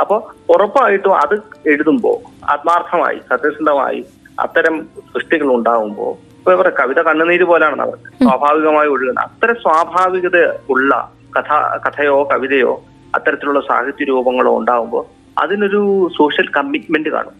അപ്പൊ 0.00 0.16
ഉറപ്പായിട്ടും 0.48 1.14
അത് 1.16 1.34
എഴുതുമ്പോൾ 1.66 2.16
ആത്മാർത്ഥമായി 2.50 3.18
സത്യസന്ധമായി 3.30 4.00
അത്തരം 4.38 4.74
സൃഷ്ടികൾ 5.12 5.52
ഉണ്ടാകുമ്പോൾ 5.52 6.10
ഇപ്പൊ 6.38 6.52
ഇവരുടെ 6.52 6.74
കവിത 6.80 7.02
കണ്ണുനീര് 7.02 7.44
പോലാണ് 7.44 7.82
അവർ 7.82 7.96
സ്വാഭാവികമായി 8.22 8.88
ഒഴുകുന്നത് 8.88 9.24
അത്തരം 9.24 9.54
സ്വാഭാവികത 9.56 10.38
ഉള്ള 10.68 10.92
കഥ 11.36 11.50
കഥയോ 11.86 12.28
കവിതയോ 12.32 12.72
അത്തരത്തിലുള്ള 13.14 13.60
സാഹിത്യ 13.60 14.04
രൂപങ്ങളോ 14.04 14.58
ഉണ്ടാവുമ്പോൾ 14.58 15.04
അതിനൊരു 15.42 16.08
സോഷ്യൽ 16.16 16.46
കമ്മിറ്റ്മെന്റ് 16.56 17.08
കാണും. 17.08 17.34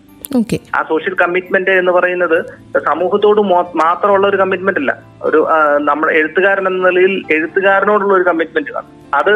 ആ 0.77 0.83
സോഷ്യൽ 0.83 1.15
കമ്മിറ്റ്മെന്റ് 1.15 1.71
എന്ന് 1.71 1.93
പറയുന്നത് 1.93 2.39
സമൂഹത്തോട് 2.85 3.41
മാത്രമുള്ള 3.77 4.27
ഒരു 4.29 4.37
കമ്മിറ്റ്മെന്റ് 4.37 4.81
അല്ല. 4.81 5.03
ഒരു 5.23 5.47
നമ്മൾ 5.79 5.85
നമ്മുടെ 5.85 6.13
എഴുത്തുകാരൻ 6.13 6.67
എന്ന 6.67 6.89
നിലയിൽ 6.89 7.23
എഴുത്തുകാരനോടുള്ള 7.31 8.15
ഒരു 8.15 8.23
കമ്മിറ്റ്മെന്റ് 8.23 8.71
കാണും. 8.71 8.93
അത് 9.15 9.33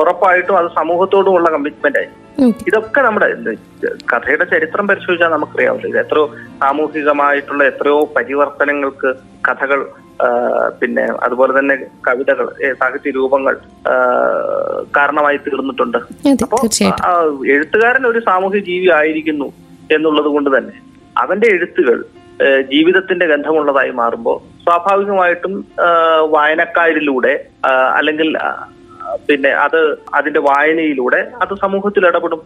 ഉറപ്പായിട്ടും 0.00 0.58
അത് 0.58 0.66
സമൂഹത്തോടുമുള്ള 0.66 1.50
കമ്മിറ്റ്മെന്റ് 1.50 1.98
ആയി 1.98 2.10
ഇതൊക്കെ 2.68 3.00
നമ്മുടെ 3.00 3.26
കഥയുടെ 4.12 4.44
ചരിത്രം 4.44 4.88
പരിശോധിച്ചാൽ 4.88 5.28
നമുക്കറിയാവില്ല 5.28 5.86
ഇത് 5.86 5.98
എത്രയോ 5.98 6.24
സാമൂഹികമായിട്ടുള്ള 6.60 7.64
എത്രയോ 7.64 8.08
പരിവർത്തനങ്ങൾക്ക് 8.16 9.14
കഥകൾ 9.48 9.80
പിന്നെ 10.80 11.04
അതുപോലെ 11.26 11.52
തന്നെ 11.58 11.74
കവിതകൾ 12.06 12.46
സാഹിത്യ 12.80 13.12
രൂപങ്ങൾ 13.18 13.54
കാരണമായി 14.96 15.38
തീർന്നിട്ടുണ്ട്. 15.46 15.98
അപ്പോൾ 16.46 16.60
അപ്പോ 16.90 17.12
എഴുത്തുകാരൻ 17.54 18.04
ഒരു 18.10 18.20
സാമൂഹ്യ 18.28 18.60
ജീവി 18.68 18.88
ആയിരിക്കുന്നു 18.98 19.48
എന്നുള്ളത് 19.96 20.28
കൊണ്ട് 20.34 20.50
തന്നെ 20.56 20.76
അവന്റെ 21.22 21.48
എഴുത്തുകൾ 21.56 21.98
ജീവിതത്തിന്റെ 22.72 23.26
ഗന്ധമുള്ളതായി 23.32 23.92
മാറുമ്പോൾ 24.02 24.38
സ്വാഭാവികമായിട്ടും 24.66 25.52
വായനക്കാരിലൂടെ 26.36 27.34
അല്ലെങ്കിൽ 27.98 28.30
പിന്നെ 29.28 29.50
അത് 29.64 29.80
അതിന്റെ 30.18 30.40
വായനയിലൂടെ 30.50 31.20
അത് 31.42 31.52
സമൂഹത്തിൽ 31.64 32.06
ഇടപെടും. 32.10 32.40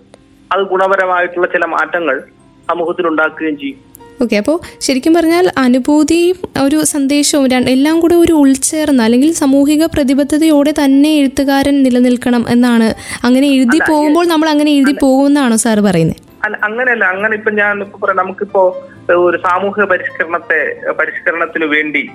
അത് 0.53 0.63
ഗുണപരമായിട്ടുള്ള 0.73 1.47
ചില 1.55 1.65
മാറ്റങ്ങൾ 1.77 2.17
സമൂഹത്തിൽ 2.71 3.07
ഉണ്ടാക്കുകയും 3.11 3.57
ചെയ്യും. 3.63 3.79
ഓക്കെ 4.23 4.37
അപ്പോൾ 4.37 4.57
ശരിക്കും 4.81 5.15
പറഞ്ഞാൽ 5.15 5.51
അനുഭൂതിയും 5.59 6.37
ഒരു 6.63 6.79
സന്ദേശവും 6.85 7.69
എല്ലാം 7.69 8.01
കൂടെ 8.01 8.15
ഒരു 8.15 8.33
ഉൾച്ചേർന്ന 8.33 9.03
അല്ലെങ്കിൽ 9.03 9.33
സാമൂഹിക 9.33 9.85
പ്രതിബദ്ധതയോടെ 9.87 10.75
തന്നെ 10.85 11.11
എഴുത്തുകാരൻ 11.11 11.83
നിലനിൽക്കണം 11.83 12.45
എന്നാണ്. 12.49 12.95
അങ്ങനെ 13.25 13.47
എഴുതി 13.47 13.79
പോകുമ്പോൾ 13.91 14.27
നമ്മൾ 14.27 14.49
അങ്ങനെ 14.49 14.71
എഴുതി 14.71 14.95
പോകുമെന്നാണോ 15.03 15.57
സാർ 15.57 15.81
പറയുന്നത് 15.81 16.23
അങ്ങനെയല്ല. 16.65 17.05
അങ്ങനെ 17.05 17.35
ഇപ്പൊ 17.37 17.51
ഞാൻ 17.51 17.83
ഇപ്പൊ 17.83 17.99
പറയാം. 17.99 18.17
നമുക്കിപ്പോ 18.17 18.63
ഒരു 19.27 19.39
സാമൂഹിക 19.39 19.85
പരിഷ്കരണത്തെ 19.85 20.59
പരിഷ്കരണത്തിന് 20.91 21.65
വേണ്ടി 21.65 22.11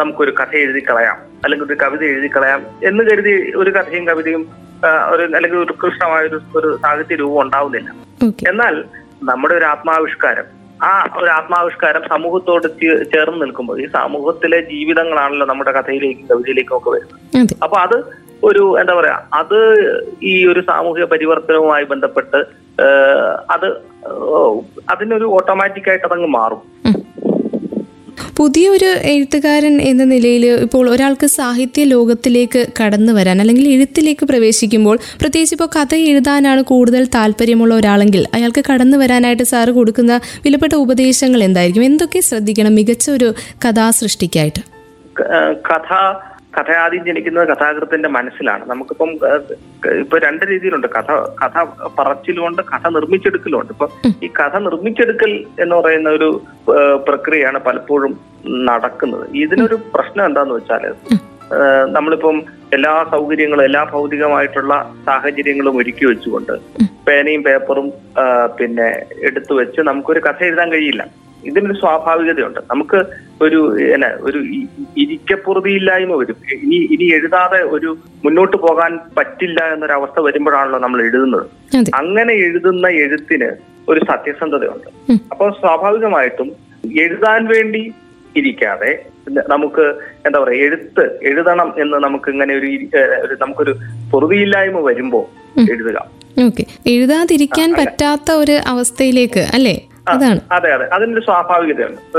നമുക്കൊരു 0.00 0.32
കഥ 0.40 0.52
എഴുതി 0.56 0.80
കളയാം 0.80 1.16
അല്ലെങ്കിൽ 1.44 1.64
ഒരു 1.64 1.76
കവിത 1.82 2.02
എഴുതി 2.04 2.28
കളയാം 2.36 2.60
എന്ന് 2.88 3.02
കരുതി 3.04 3.32
ഒരു 3.56 3.70
കഥയും 3.70 4.06
കവിതയും 4.06 4.42
ഒരു 5.12 5.22
അല്ലെങ്കിൽ 5.36 5.58
ഒരു 5.58 5.72
ഉത്കൃഷ്ടമായ 5.72 6.22
ഒരു 6.58 6.78
സാഹിത്യ 6.82 7.16
രൂപം 7.16 7.40
ഉണ്ടാവുന്നില്ല. 7.42 7.90
എന്നാൽ 8.48 8.84
നമ്മുടെ 9.22 9.54
ഒരു 9.54 9.64
ആത്മാവിഷ്കാരം 9.64 10.63
ആ 10.86 10.92
ഒരു 11.20 11.30
ആത്മാവിഷ്കാരം 11.36 12.02
സമൂഹത്തോട് 12.12 12.66
ചേർന്ന് 13.12 13.38
നിൽക്കുമ്പോൾ 13.42 13.76
ഈ 13.82 13.86
സമൂഹത്തിലെ 13.94 14.58
ജീവിതങ്ങളാണല്ലോ 14.72 15.46
നമ്മുടെ 15.46 15.72
കഥയിലേക്കും 15.76 16.28
കവിതയിലേക്കും 16.30 16.76
ഒക്കെ 16.78 16.90
വരുന്നത്. 16.90 17.54
അപ്പൊ 17.64 17.76
അത് 17.84 17.96
ഒരു 18.48 18.62
എന്താ 18.80 18.94
പറയാ 18.94 19.16
അത് 19.40 19.58
ഈ 20.22 20.34
ഒരു 20.46 20.60
സാമൂഹിക 20.70 21.04
പരിവർത്തനവുമായി 21.04 21.84
ബന്ധപ്പെട്ട് 21.92 22.40
അത് 23.54 23.68
അതിനൊരു 24.92 25.26
ഓട്ടോമാറ്റിക് 25.36 25.88
ആയിട്ട് 25.90 26.06
അതങ്ങ് 26.06 26.30
മാറും 26.38 26.62
പുതിയൊരു 28.36 28.84
എഴുത്തുകാരൻ 29.02 29.82
എന്ന 29.82 30.04
നിലയിൽ 30.04 30.46
ഇപ്പോൾ 30.62 30.90
ഒരാൾക്ക് 30.90 31.26
സാഹിത്യ 31.26 31.84
ലോകത്തിലേക്ക് 31.84 32.66
കടന്നു 32.82 33.12
വരാൻ 33.12 33.40
അല്ലെങ്കിൽ 33.40 33.68
എഴുത്തിലേക്ക് 33.68 34.26
പ്രവേശിക്കുമ്പോൾ 34.26 34.98
പ്രത്യേകിച്ച് 35.20 35.54
ഇപ്പോൾ 35.54 35.70
കഥ 35.76 35.94
എഴുതാനാണ് 36.04 36.62
കൂടുതൽ 36.62 37.04
താല്പര്യമുള്ള 37.14 37.74
ഒരാളെങ്കിൽ 37.74 38.24
അയാൾക്ക് 38.34 38.64
കടന്നു 38.72 38.96
വരാനായിട്ട് 38.96 39.42
സാറ് 39.42 39.68
കൊടുക്കുന്ന 39.70 40.20
വിലപ്പെട്ട 40.44 40.74
ഉപദേശങ്ങൾ 40.74 41.42
എന്തായിരിക്കും? 41.42 41.84
എന്തൊക്കെ 41.84 42.20
ശ്രദ്ധിക്കണം 42.20 42.74
മികച്ച 42.74 43.10
ഒരു 43.10 43.34
കഥാ 43.68 43.90
സൃഷ്ടിക്കായിട്ട് 43.90 44.62
കഥ 45.70 45.90
കഥ 46.56 46.70
ആദ്യം 46.82 47.04
ജനിക്കുന്നത് 47.08 47.46
കഥാകൃത്തിന്റെ 47.50 48.08
മനസ്സിലാണ്. 48.16 48.64
നമുക്കിപ്പം 48.70 49.10
ഇപ്പൊ 50.02 50.18
രണ്ട് 50.26 50.44
രീതിയിലുണ്ട്. 50.50 50.88
കഥ 50.96 51.08
കഥ 51.42 51.56
പറച്ചിലുമുണ്ട് 51.98 52.62
കഥ 52.72 52.84
നിർമ്മിച്ചെടുക്കലുമുണ്ട്. 52.96 53.72
ഇപ്പൊ 53.76 53.86
ഈ 54.24 54.30
കഥ 54.40 54.54
നിർമ്മിച്ചെടുക്കൽ 54.66 55.32
എന്ന് 55.64 55.74
പറയുന്ന 55.78 56.10
ഒരു 56.18 56.28
പ്രക്രിയയാണ് 57.08 57.60
പലപ്പോഴും 57.68 58.14
നടക്കുന്നത്. 58.70 59.24
ഇതിനൊരു 59.44 59.78
പ്രശ്നം 59.94 60.24
എന്താന്ന് 60.26 60.56
വെച്ചാൽ 60.58 60.84
ഏഹ്, 61.56 61.86
നമ്മളിപ്പം 61.94 62.36
എല്ലാ 62.72 62.92
സൗകര്യങ്ങളും 63.10 63.64
എല്ലാ 63.64 63.82
ഭൗതികമായിട്ടുള്ള 63.90 64.74
സാഹചര്യങ്ങളും 65.06 65.74
ഒരുക്കി 65.80 66.04
വെച്ചുകൊണ്ട് 66.06 66.52
പേനയും 67.06 67.42
പേപ്പറും 67.46 67.86
പിന്നെ 68.58 68.86
എടുത്തു 69.28 69.52
വെച്ച് 69.58 69.80
നമുക്കൊരു 69.88 70.20
കഥ 70.26 70.40
എഴുതാൻ 70.48 70.68
കഴിയില്ല. 70.72 71.02
ഇതിനൊരു 71.46 71.76
സ്വാഭാവികതയുണ്ട്. 71.80 72.60
നമുക്ക് 72.72 72.98
ഒരു 73.42 73.60
എന്നാ 73.94 74.10
ഒരു 74.28 74.38
ഇരിക്കപ്പുറതിയില്ലായ്മ 75.02 76.16
വരും. 76.20 76.36
ഇനി 76.64 76.78
ഇനി 76.94 77.06
എഴുതാതെ 77.16 77.60
ഒരു 77.76 77.90
മുന്നോട്ട് 78.24 78.56
പോകാൻ 78.56 78.92
പറ്റില്ല 79.18 79.60
എന്നൊരവസ്ഥ 79.74 80.20
വരുമ്പോഴാണല്ലോ 80.20 80.78
നമ്മൾ 80.78 81.02
എഴുതുന്നത്. 81.02 81.46
അങ്ങനെ 82.00 82.34
എഴുതുന്ന 82.46 82.86
എഴുത്തിന് 83.04 83.50
ഒരു 83.88 84.00
സത്യസന്ധതയുണ്ട്. 84.10 84.88
അപ്പോൾ 85.32 85.50
സ്വാഭാവികമായിട്ടും 85.62 86.50
എഴുതാൻ 87.04 87.42
വേണ്ടി 87.54 87.82
ഇരിക്കാതെ 88.36 88.92
നമുക്ക് 89.52 89.84
എന്താ 90.26 90.38
പറയാ 90.40 90.60
എഴുത്ത് 90.66 91.04
എഴുതണം 91.28 91.68
എന്ന് 91.82 91.96
നമുക്ക് 92.04 92.28
ഇങ്ങനെ 92.30 92.54
ഒരു 92.54 93.34
നമുക്കൊരു 93.42 93.72
പൊറുതിയില്ലായ്മ 94.12 94.80
വരുമ്പോ 94.88 95.20
എഴുതുക. 95.72 95.98
ഓക്കെ. 96.46 96.64
എഴുതാതിരിക്കാൻ 96.92 97.68
പറ്റാത്ത 97.80 98.32
ഒരു 98.42 98.56
അവസ്ഥയിലേക്ക് 98.72 99.42
അല്ലേ? 99.56 99.74
അതാണ്. 100.08 100.40
അതെ 100.52 100.72
അതെ. 100.74 100.86
അതിനൊരു 100.92 101.24
സ്വാഭാവികതയുണ്ട്. 101.24 102.18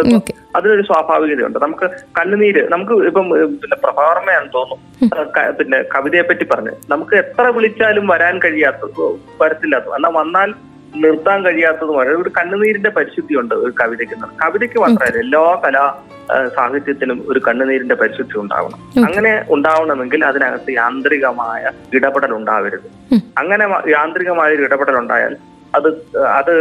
അതിനൊരു 0.56 0.82
സ്വാഭാവികതയുണ്ട്. 0.82 1.60
നമുക്ക് 1.60 1.91
കണ്ണുനീര് 2.19 2.69
നമുക്ക് 2.69 2.93
ഇപ്പം 2.93 3.30
പിന്നെ 3.30 3.76
പ്രഭാർമയാണ് 3.76 4.50
തോന്നുന്നു. 4.56 5.08
പിന്നെ 5.52 5.82
കവിതയെ 5.95 6.21
പറ്റി 6.21 6.43
പറഞ്ഞ്. 6.43 6.71
നമുക്ക് 6.89 7.15
എത്ര 7.15 7.41
വിളിച്ചാലും 7.41 8.08
വരാൻ 8.08 8.39
കഴിയാത്തത് 8.39 9.02
വരത്തില്ലാത്തത് 9.41 9.95
എന്നാൽ 9.95 10.12
വന്നാൽ 10.12 10.54
നിർത്താൻ 10.95 11.45
കഴിയാത്തതുമാണ് 11.45 12.10
ഒരു 12.10 12.30
കണ്ണുനീരിന്റെ 12.30 12.89
പരിശുദ്ധിയുണ്ട് 12.89 13.56
ഒരു 13.56 13.74
കവിതയ്ക്ക്. 13.82 14.15
കവിതയ്ക്ക് 14.43 14.80
മാത്രമല്ല 14.80 15.19
എല്ലാ 15.19 15.62
കലാ 15.65 15.93
സാഹിത്യത്തിനും 16.56 17.26
ഒരു 17.28 17.41
കണ്ണുനീരിന്റെ 17.48 17.95
പരിശുദ്ധി 17.95 18.38
ഉണ്ടാവണം. 18.38 19.06
അങ്ങനെ 19.06 19.45
ഉണ്ടാവണമെങ്കിൽ 19.50 20.26
അതിനകത്ത് 20.26 20.71
യാന്ത്രികമായ 20.71 21.71
ഇടപെടൽ 21.93 22.34
ഉണ്ടാവരുത്. 22.34 23.15
അങ്ങനെ 23.38 23.65
യാന്ത്രികമായ 23.89 24.54
ഒരു 24.54 24.62
ഇടപെടൽ 24.62 24.98
ഉണ്ടായാൽ 24.98 25.36
അത് 25.76 25.90
അത് 26.40 26.54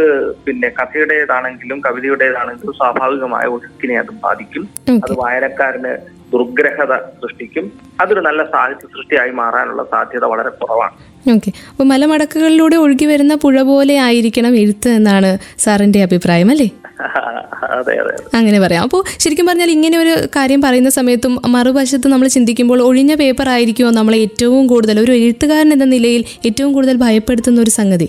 പിന്നെ 0.45 0.69
കഥയുടേതാണെങ്കിലും 0.69 1.79
കവിതയുടേതാണെങ്കിലും 1.81 2.73
സ്വാഭാവികമായ 2.73 3.45
ഒഴുക്കിനെ 3.45 3.95
അത് 3.95 4.11
ബാധിക്കും. 4.23 4.63
അത് 4.97 5.13
വായനക്കാരന് 5.13 5.93
ദുർഗ്രഹത 6.31 6.93
സൃഷ്ടിക്കും. 7.21 7.65
അതൊരു 8.01 8.21
നല്ല 8.21 8.43
സാഹിത്യ 8.45 8.87
സൃഷ്ടിയായി 8.87 9.31
മാറാനുള്ള 9.31 9.83
സാധ്യത 9.83 10.25
വളരെ 10.25 10.49
കുറവാണ്. 10.49 10.95
ഓക്കെ 11.35 11.49
അപ്പോൾ 11.71 11.83
മലമടക്കുകളിലൂടെ 11.83 12.75
ഒഴുകി 12.75 13.05
വരുന്ന 13.05 13.35
പുഴ 13.35 13.61
പോലെ 13.63 13.95
ആയിരിക്കണം 13.99 14.55
എഴുത്ത് 14.55 14.89
എന്നാണ് 14.89 15.29
സാറിന്റെ 15.57 16.01
അഭിപ്രായം 16.03 16.51
അല്ലേ? 16.51 16.67
അങ്ങനെ 18.37 18.59
പറയാം. 18.59 18.83
അപ്പോൾ 18.83 19.01
ശരിക്കും 19.19 19.45
പറഞ്ഞാൽ 19.45 19.71
ഇങ്ങനെ 19.71 19.97
ഒരു 19.97 20.13
കാര്യം 20.35 20.61
പറയുന്ന 20.61 20.89
സമയത്തും 20.89 21.33
മറുവശത്ത് 21.47 22.07
നമ്മൾ 22.07 22.27
ചിന്തിക്കുമ്പോൾ 22.27 22.81
ഒഴിഞ്ഞ 22.81 23.15
പേപ്പർ 23.15 23.49
ആയിരിക്കുമോ 23.49 23.89
നമ്മളെ 23.91 24.17
ഏറ്റവും 24.17 24.67
കൂടുതൽ 24.67 24.99
ഒരു 24.99 25.11
എഴുത്തുകാരൻ 25.11 25.73
എന്ന 25.73 25.85
നിലയിൽ 25.85 26.23
ഏറ്റവും 26.45 26.73
കൂടുതൽ 26.73 26.97
ഭയപ്പെടുത്തുന്ന 26.97 27.61
ഒരു 27.61 27.69
സംഗതി? 27.69 28.07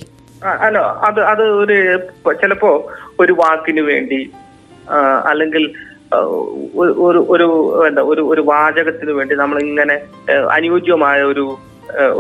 അല്ല 0.67 0.79
അത് 1.09 1.21
അത് 1.33 1.43
ഒരു 1.43 1.77
ചിലപ്പോ 2.43 2.71
ഒരു 3.21 3.33
വാക്കിന് 3.33 3.81
വേണ്ടി 3.81 4.21
അല്ലെങ്കിൽ 5.31 5.65
ഒരു 6.75 7.21
ഒരു 7.35 7.47
എന്താ 7.89 8.03
ഒരു 8.03 8.23
ഒരു 8.33 8.41
വാചകത്തിന് 8.41 9.11
വേണ്ടി 9.11 9.35
നമ്മൾ 9.35 9.59
ഇങ്ങനെ 9.61 9.97
അനുയോജ്യമായ 10.57 11.23
ഒരു 11.23 11.59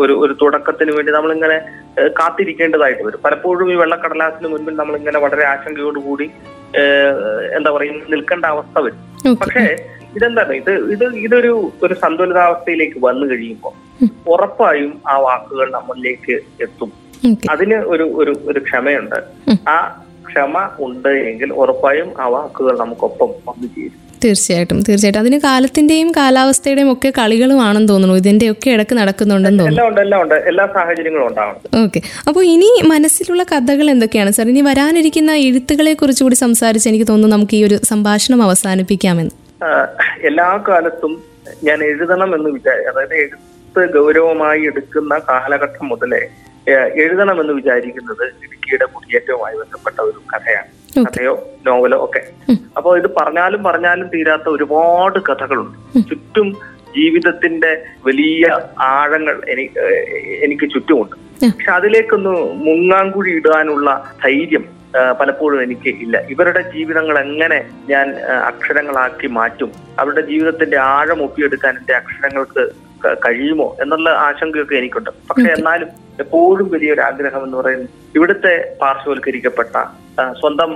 ഒരു 0.02 0.12
ഒരു 0.24 0.32
തുടക്കത്തിന് 0.42 0.92
വേണ്ടി 0.96 1.12
നമ്മൾ 1.12 1.32
ഇങ്ങനെ 1.32 1.56
കാത്തിരിക്കേണ്ടതായിട്ട് 2.18 3.02
വരും. 3.06 3.20
പലപ്പോഴും 3.24 3.72
ഈ 3.72 3.74
വെള്ളക്കടലാസിന് 3.74 4.48
മുൻപിൽ 4.52 4.76
നമ്മളിങ്ങനെ 4.76 5.18
വളരെ 5.18 5.44
ആശങ്കയോടുകൂടി 5.44 6.26
എന്താ 7.56 7.70
പറയുക 7.70 8.10
നിൽക്കേണ്ട 8.14 8.44
അവസ്ഥ 8.46 8.78
വരും. 8.78 9.00
പക്ഷേ 9.42 9.64
ഇതെന്താണ്? 10.16 10.52
ഇത് 10.52 10.72
ഇത് 10.94 11.04
ഇതൊരു 11.16 11.72
ഒരു 11.82 11.94
സന്തുലിതാവസ്ഥയിലേക്ക് 11.94 12.98
വന്നു 13.08 13.26
കഴിയുമ്പോൾ 13.30 13.74
ഉറപ്പായും 14.34 14.92
ആ 15.06 15.18
വാക്കുകൾ 15.18 15.70
നമ്മളിലേക്ക് 15.70 16.34
എത്തും. 16.66 16.92
അതിന് 17.50 17.74
ഒരു 17.74 18.04
ഒരു 18.14 18.32
ഒരു 18.46 18.60
ക്ഷമയുണ്ട്. 18.60 19.18
ആ 19.68 20.04
ക്ഷമ 20.28 20.68
ഉണ്ട് 20.80 21.08
എങ്കിൽ 21.08 21.52
ഉറപ്പായും 21.52 22.20
ആ 22.20 22.28
വാക്കുകൾ 22.28 22.78
നമുക്കൊപ്പം 22.78 23.30
വന്നു 23.48 23.68
ചേരും. 23.76 24.00
തീർച്ചയായിട്ടും 24.24 24.82
തീർച്ചയായിട്ടും. 24.82 25.20
അതിന് 25.20 25.40
കാലത്തിന്റെയും 25.40 26.10
കാലാവസ്ഥയുടെയും 26.10 26.92
ഒക്കെ 26.92 27.12
കളികളുമാണെന്ന് 27.18 27.88
തോന്നുന്നു. 27.88 28.16
ഇതിന്റെ 28.16 28.50
ഒക്കെ 28.50 28.70
ഇടയ്ക്ക് 28.70 28.94
നടക്കുന്നുണ്ടെന്ന് 28.96 29.64
തോന്നുന്നു. 29.64 30.34
എല്ലാം 30.34 30.68
സാഹചര്യങ്ങളും 30.74 31.26
ഉണ്ടാവണം. 31.26 31.82
ഓക്കെ. 31.84 32.00
അപ്പോൾ 32.28 32.44
ഇനി 32.44 32.82
മനസ്സിലുള്ള 32.86 33.42
കഥകൾ 33.42 33.90
എന്തൊക്കെയാണ്? 33.90 34.30
സാർ 34.30 34.48
ഇനി 34.48 34.60
വരാനിരിക്കുന്ന 34.60 35.32
എഴുത്തുകളെ 35.32 35.94
കുറിച്ചുകൂടി 35.94 36.34
സംസാരിച്ച് 36.34 36.88
എനിക്ക് 36.88 37.08
തോന്നുന്നു 37.08 37.36
നമുക്ക് 37.36 37.56
ഈ 37.56 37.64
ഒരു 37.64 37.78
സംഭാഷണം 37.84 38.42
അവസാനിപ്പിക്കാമെന്ന്. 38.42 39.34
എല്ലാ 40.22 40.64
കാലത്തും 40.68 41.22
ഞാൻ 41.64 41.84
എഴുതണം 41.84 42.34
എന്ന് 42.34 42.50
വിചാരിച്ചു 42.50 42.90
അതായത് 42.90 43.14
എഴുത്ത് 43.14 43.92
ഗൗരവമായി 43.94 44.60
എടുക്കുന്ന 44.60 45.18
കാലഘട്ടം 45.28 45.88
മുതലേ 45.88 46.22
എഴുതണമെന്ന് 46.70 47.52
വിചാരിക്കുന്നത് 47.52 48.24
ഇടുക്കിയുടെ 48.26 48.84
കുടിയേറ്റവുമായി 48.84 49.56
ബന്ധപ്പെട്ട 49.56 50.00
ഒരു 50.00 50.20
കഥയാണ്. 50.32 50.70
കഥയോ 51.06 51.48
നോവലോ 51.66 52.04
ഒക്കെ. 52.04 52.52
അപ്പോൾ 52.76 52.98
ഇത് 52.98 53.10
പറഞ്ഞാലും 53.16 53.64
പറഞ്ഞാലും 53.64 54.08
തീരാത്ത 54.08 54.48
ഒരുപാട് 54.48 55.18
കഥകളുണ്ട്. 55.18 56.08
ചുറ്റും 56.08 56.48
ജീവിതത്തിന്റെ 56.96 57.84
വലിയ 58.06 58.58
ആഴങ്ങൾ 58.78 59.42
എനിക്ക് 60.44 60.70
ചുറ്റുമുണ്ട്. 60.74 61.16
പക്ഷെ 61.44 61.70
അതിലേക്കൊന്ന് 61.70 62.30
മുങ്ങാങ്കുഴി 62.66 63.30
ഇടാനുള്ള 63.30 64.14
ധൈര്യം 64.24 64.64
പലപ്പോഴും 65.20 65.62
എനിക്ക് 65.62 65.88
ഇല്ല. 65.88 66.18
ഇവരുടെ 66.18 66.60
ജീവിതങ്ങൾ 66.74 67.18
എങ്ങനെ 67.18 67.70
ഞാൻ 67.88 68.14
അക്ഷരങ്ങളാക്കി 68.20 69.26
മാറ്റും? 69.26 69.72
അവരുടെ 69.98 70.20
ജീവിതത്തിന്റെ 70.20 70.78
ആഴം 70.78 71.22
ഒപ്പിയെടുക്കാൻ 71.22 71.76
എന്റെ 71.78 71.94
അക്ഷരങ്ങൾക്ക് 71.94 72.70
കഴിയുമോ 73.14 73.76
എന്നുള്ള 73.82 74.10
ആശങ്കയൊക്കെ 74.10 74.76
എനിക്കുണ്ട്. 74.76 75.10
പക്ഷെ 75.30 75.48
എന്നാലും 75.52 75.88
എപ്പോഴും 76.20 76.68
വലിയൊരു 76.70 77.00
ആഗ്രഹം 77.00 77.44
എന്ന് 77.44 77.56
പറയുന്നത് 77.56 77.88
ഇവിടുത്തെ 78.14 78.76
പാർശ്വവൽക്കരിക്കപ്പെട്ട 78.82 79.76
സ്വന്തം 80.32 80.70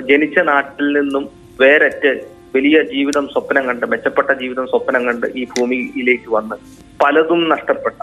ജനിച്ച 0.00 0.38
നാട്ടിൽ 0.38 0.98
നിന്നും 0.98 1.28
വേരറ്റ് 1.60 2.36
വലിയ 2.54 2.82
ജീവിതം 2.82 3.28
സ്വപ്നം 3.28 3.66
കണ്ട് 3.66 3.86
മെച്ചപ്പെട്ട 3.86 4.32
ജീവിതം 4.32 4.66
സ്വപ്നം 4.66 5.06
കണ്ട് 5.06 5.26
ഈ 5.34 5.44
ഭൂമിയിലേക്ക് 5.44 6.30
വന്ന് 6.30 6.56
പലതും 7.04 7.48
നഷ്ടപ്പെട്ട 7.48 7.98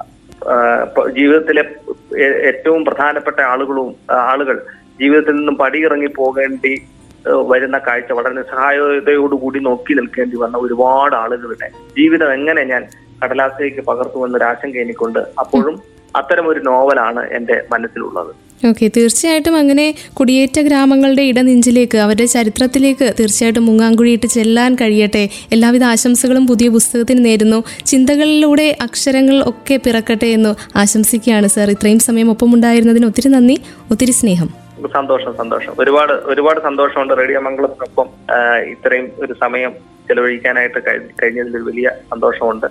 ജീവിതത്തിലെ 1.09 1.63
ഏറ്റവും 2.19 2.85
പ്രധാനപ്പെട്ട 2.85 3.41
ആളുകളും 3.41 3.95
ആളുകൾ 4.09 4.57
ജീവിതത്തിൽ 4.99 5.35
നിന്നും 5.35 5.55
പടിയിറങ്ങി 5.55 6.07
പോകേണ്ടി 6.07 6.81
വരുന്ന 7.47 7.77
കാഴ്ച 7.77 8.11
വളരെ 8.11 8.33
നിസ്സഹായതയോടുകൂടി 8.33 9.59
നോക്കി 9.59 9.93
നിൽക്കേണ്ടി 9.93 10.37
വന്ന 10.37 10.57
ഒരുപാട് 10.57 11.15
ആളുകളുടെ 11.15 11.71
ജീവിതം 11.97 12.33
എങ്ങനെ 12.33 12.63
ഞാൻ 12.63 12.83
കടലാസിലേക്ക് 13.23 13.81
പകർത്തുമെന്നൊരു 13.81 14.43
ആശങ്ക 14.43 14.77
എനിക്കുണ്ട്. 14.77 15.19
അപ്പോഴും 15.19 15.81
അത്തരം 16.15 16.47
ഒരു 16.47 16.59
നോവലാണ് 16.59 17.29
എന്റെ 17.29 17.63
മനസ്സിലുള്ളത്. 17.71 18.35
ഓക്കെ 18.67 18.91
തീർച്ചയായിട്ടും 18.97 19.55
അങ്ങനെ 19.55 19.95
കുടിയേറ്റ 20.13 20.59
ഗ്രാമങ്ങളുടെ 20.59 21.21
ഇടനെഞ്ചിലേക്ക് 21.21 21.97
അവരുടെ 21.97 22.25
ചരിത്രത്തിലേക്ക് 22.25 23.13
തീർച്ചയായിട്ടും 23.19 23.65
മുങ്ങാങ്കുഴിയിട്ട് 23.65 24.27
ചെല്ലാൻ 24.27 24.75
കഴിയട്ടെ. 24.75 25.29
എല്ലാവിധ 25.51 25.83
ആശംസകളും 25.83 26.47
പുതിയ 26.47 26.69
പുസ്തകത്തിന് 26.69 27.25
നേരുന്നു. 27.25 27.63
ചിന്തകളിലൂടെ 27.85 28.77
അക്ഷരങ്ങൾ 28.81 29.43
ഒക്കെ 29.43 29.77
പിറക്കട്ടെ 29.77 30.27
എന്ന് 30.27 30.77
ആശംസിക്കുകയാണ് 30.77 31.47
സാർ. 31.47 31.69
ഇത്രയും 31.69 31.99
സമയം 31.99 32.29
ഒപ്പമുണ്ടായിരുന്നതിന് 32.29 33.05
ഒത്തിരി 33.05 33.27
നന്ദി 33.27 33.61
ഒത്തിരി 33.91 34.11
സ്നേഹം. 34.11 34.63
സന്തോഷം 34.93 35.37
സന്തോഷം. 35.37 35.73
ഒരുപാട് 35.79 36.13
ഒരുപാട് 36.13 36.59
സന്തോഷമുണ്ട് 36.59 37.13
റേഡിയോ 37.17 37.39
മംഗളത്തിനൊപ്പം 37.39 38.07
ഇത്രയും 38.71 39.11
ഒരു 39.17 39.35
സമയം 39.41 39.71
ചെലവഴിക്കാനായിട്ട് 40.07 40.79
കഴി- 40.87 41.15
കഴിഞ്ഞതിൽ 41.23 41.57
വലിയ 41.57 41.91
സന്തോഷമുണ്ട്. 42.11 42.65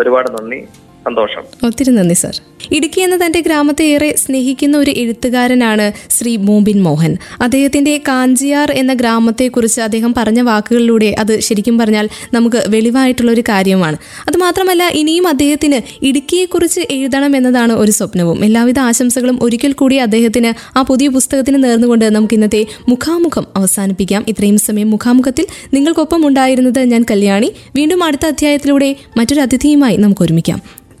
ഒരുപാട് 0.00 0.30
നന്ദി. 0.30 0.60
സന്തോഷം. 1.04 1.42
ഒത്തിരി 1.66 1.90
നന്ദി 1.90 2.14
സർ. 2.14 2.40
ഇടുക്കി 2.72 3.00
എന്ന 3.00 3.26
തന്റെ 3.26 3.40
ഗ്രാമത്തെ 3.40 3.84
ഏറെ 3.84 4.14
സ്നേഹിക്കുന്ന 4.16 4.76
ഒരു 4.76 4.90
എഴുത്തുകാരനാണ് 4.90 5.92
ശ്രീ 6.10 6.36
മോബിൻ 6.36 6.82
മോഹൻ. 6.82 7.16
അദ്ദേഹത്തിന്റെ 7.40 8.00
കാഞ്ചിയാർ 8.08 8.72
എന്ന 8.72 8.94
ഗ്രാമത്തെക്കുറിച്ച് 8.94 9.80
അദ്ദേഹം 9.80 10.14
പറഞ്ഞ 10.16 10.40
വാക്കുകളിലൂടെ 10.40 11.14
അത് 11.18 11.40
ശരിക്കും 11.40 11.78
പറഞ്ഞാൽ 11.78 12.08
നമുക്ക് 12.34 12.64
വെളിവായിട്ടുള്ള 12.68 13.32
ഒരു 13.32 13.40
കാര്യമാണ്. 13.40 13.96
അത് 14.28 14.36
മാത്രമല്ല 14.36 14.88
ഇനിയും 14.88 15.28
അദ്ദേഹത്തിന് 15.28 16.04
ഇടുക്കിയെക്കുറിച്ച് 16.04 16.80
എഴുതണം 16.90 17.36
എന്നതാണ് 17.36 17.72
ഒരു 17.72 17.90
സ്വപ്നവും. 17.90 18.44
എല്ലാവിധ 18.44 18.78
ആശംസകളും 18.78 19.38
ഒരിക്കൽ 19.42 19.72
കൂടി 19.72 19.96
അദ്ദേഹത്തിന് 19.96 20.78
ആ 20.78 20.82
പുതിയ 20.82 21.08
പുസ്തകത്തിന് 21.08 21.64
നേർന്നുകൊണ്ട് 21.64 22.14
നമുക്ക് 22.14 22.34
ഇന്നത്തെ 22.34 22.66
മുഖാമുഖം 22.88 23.46
അവസാനിപ്പിക്കാം. 23.56 24.24
ഇത്രയും 24.28 24.58
സമയം 24.58 24.90
മുഖാമുഖത്തിൽ 24.90 25.46
നിങ്ങൾക്കൊപ്പം 25.74 26.26
ഉണ്ടായിരുന്നത് 26.26 26.80
ഞാൻ 26.80 27.04
കല്യാണി. 27.10 27.52
വീണ്ടും 27.76 28.04
അടുത്ത 28.04 28.26
അധ്യായത്തിലൂടെ 28.26 28.96
മറ്റൊരു 29.16 29.40
അതിഥിയുമായി 29.40 29.96
നമുക്ക് 29.96 30.22
ഒരുമിക്കാം. 30.22 30.84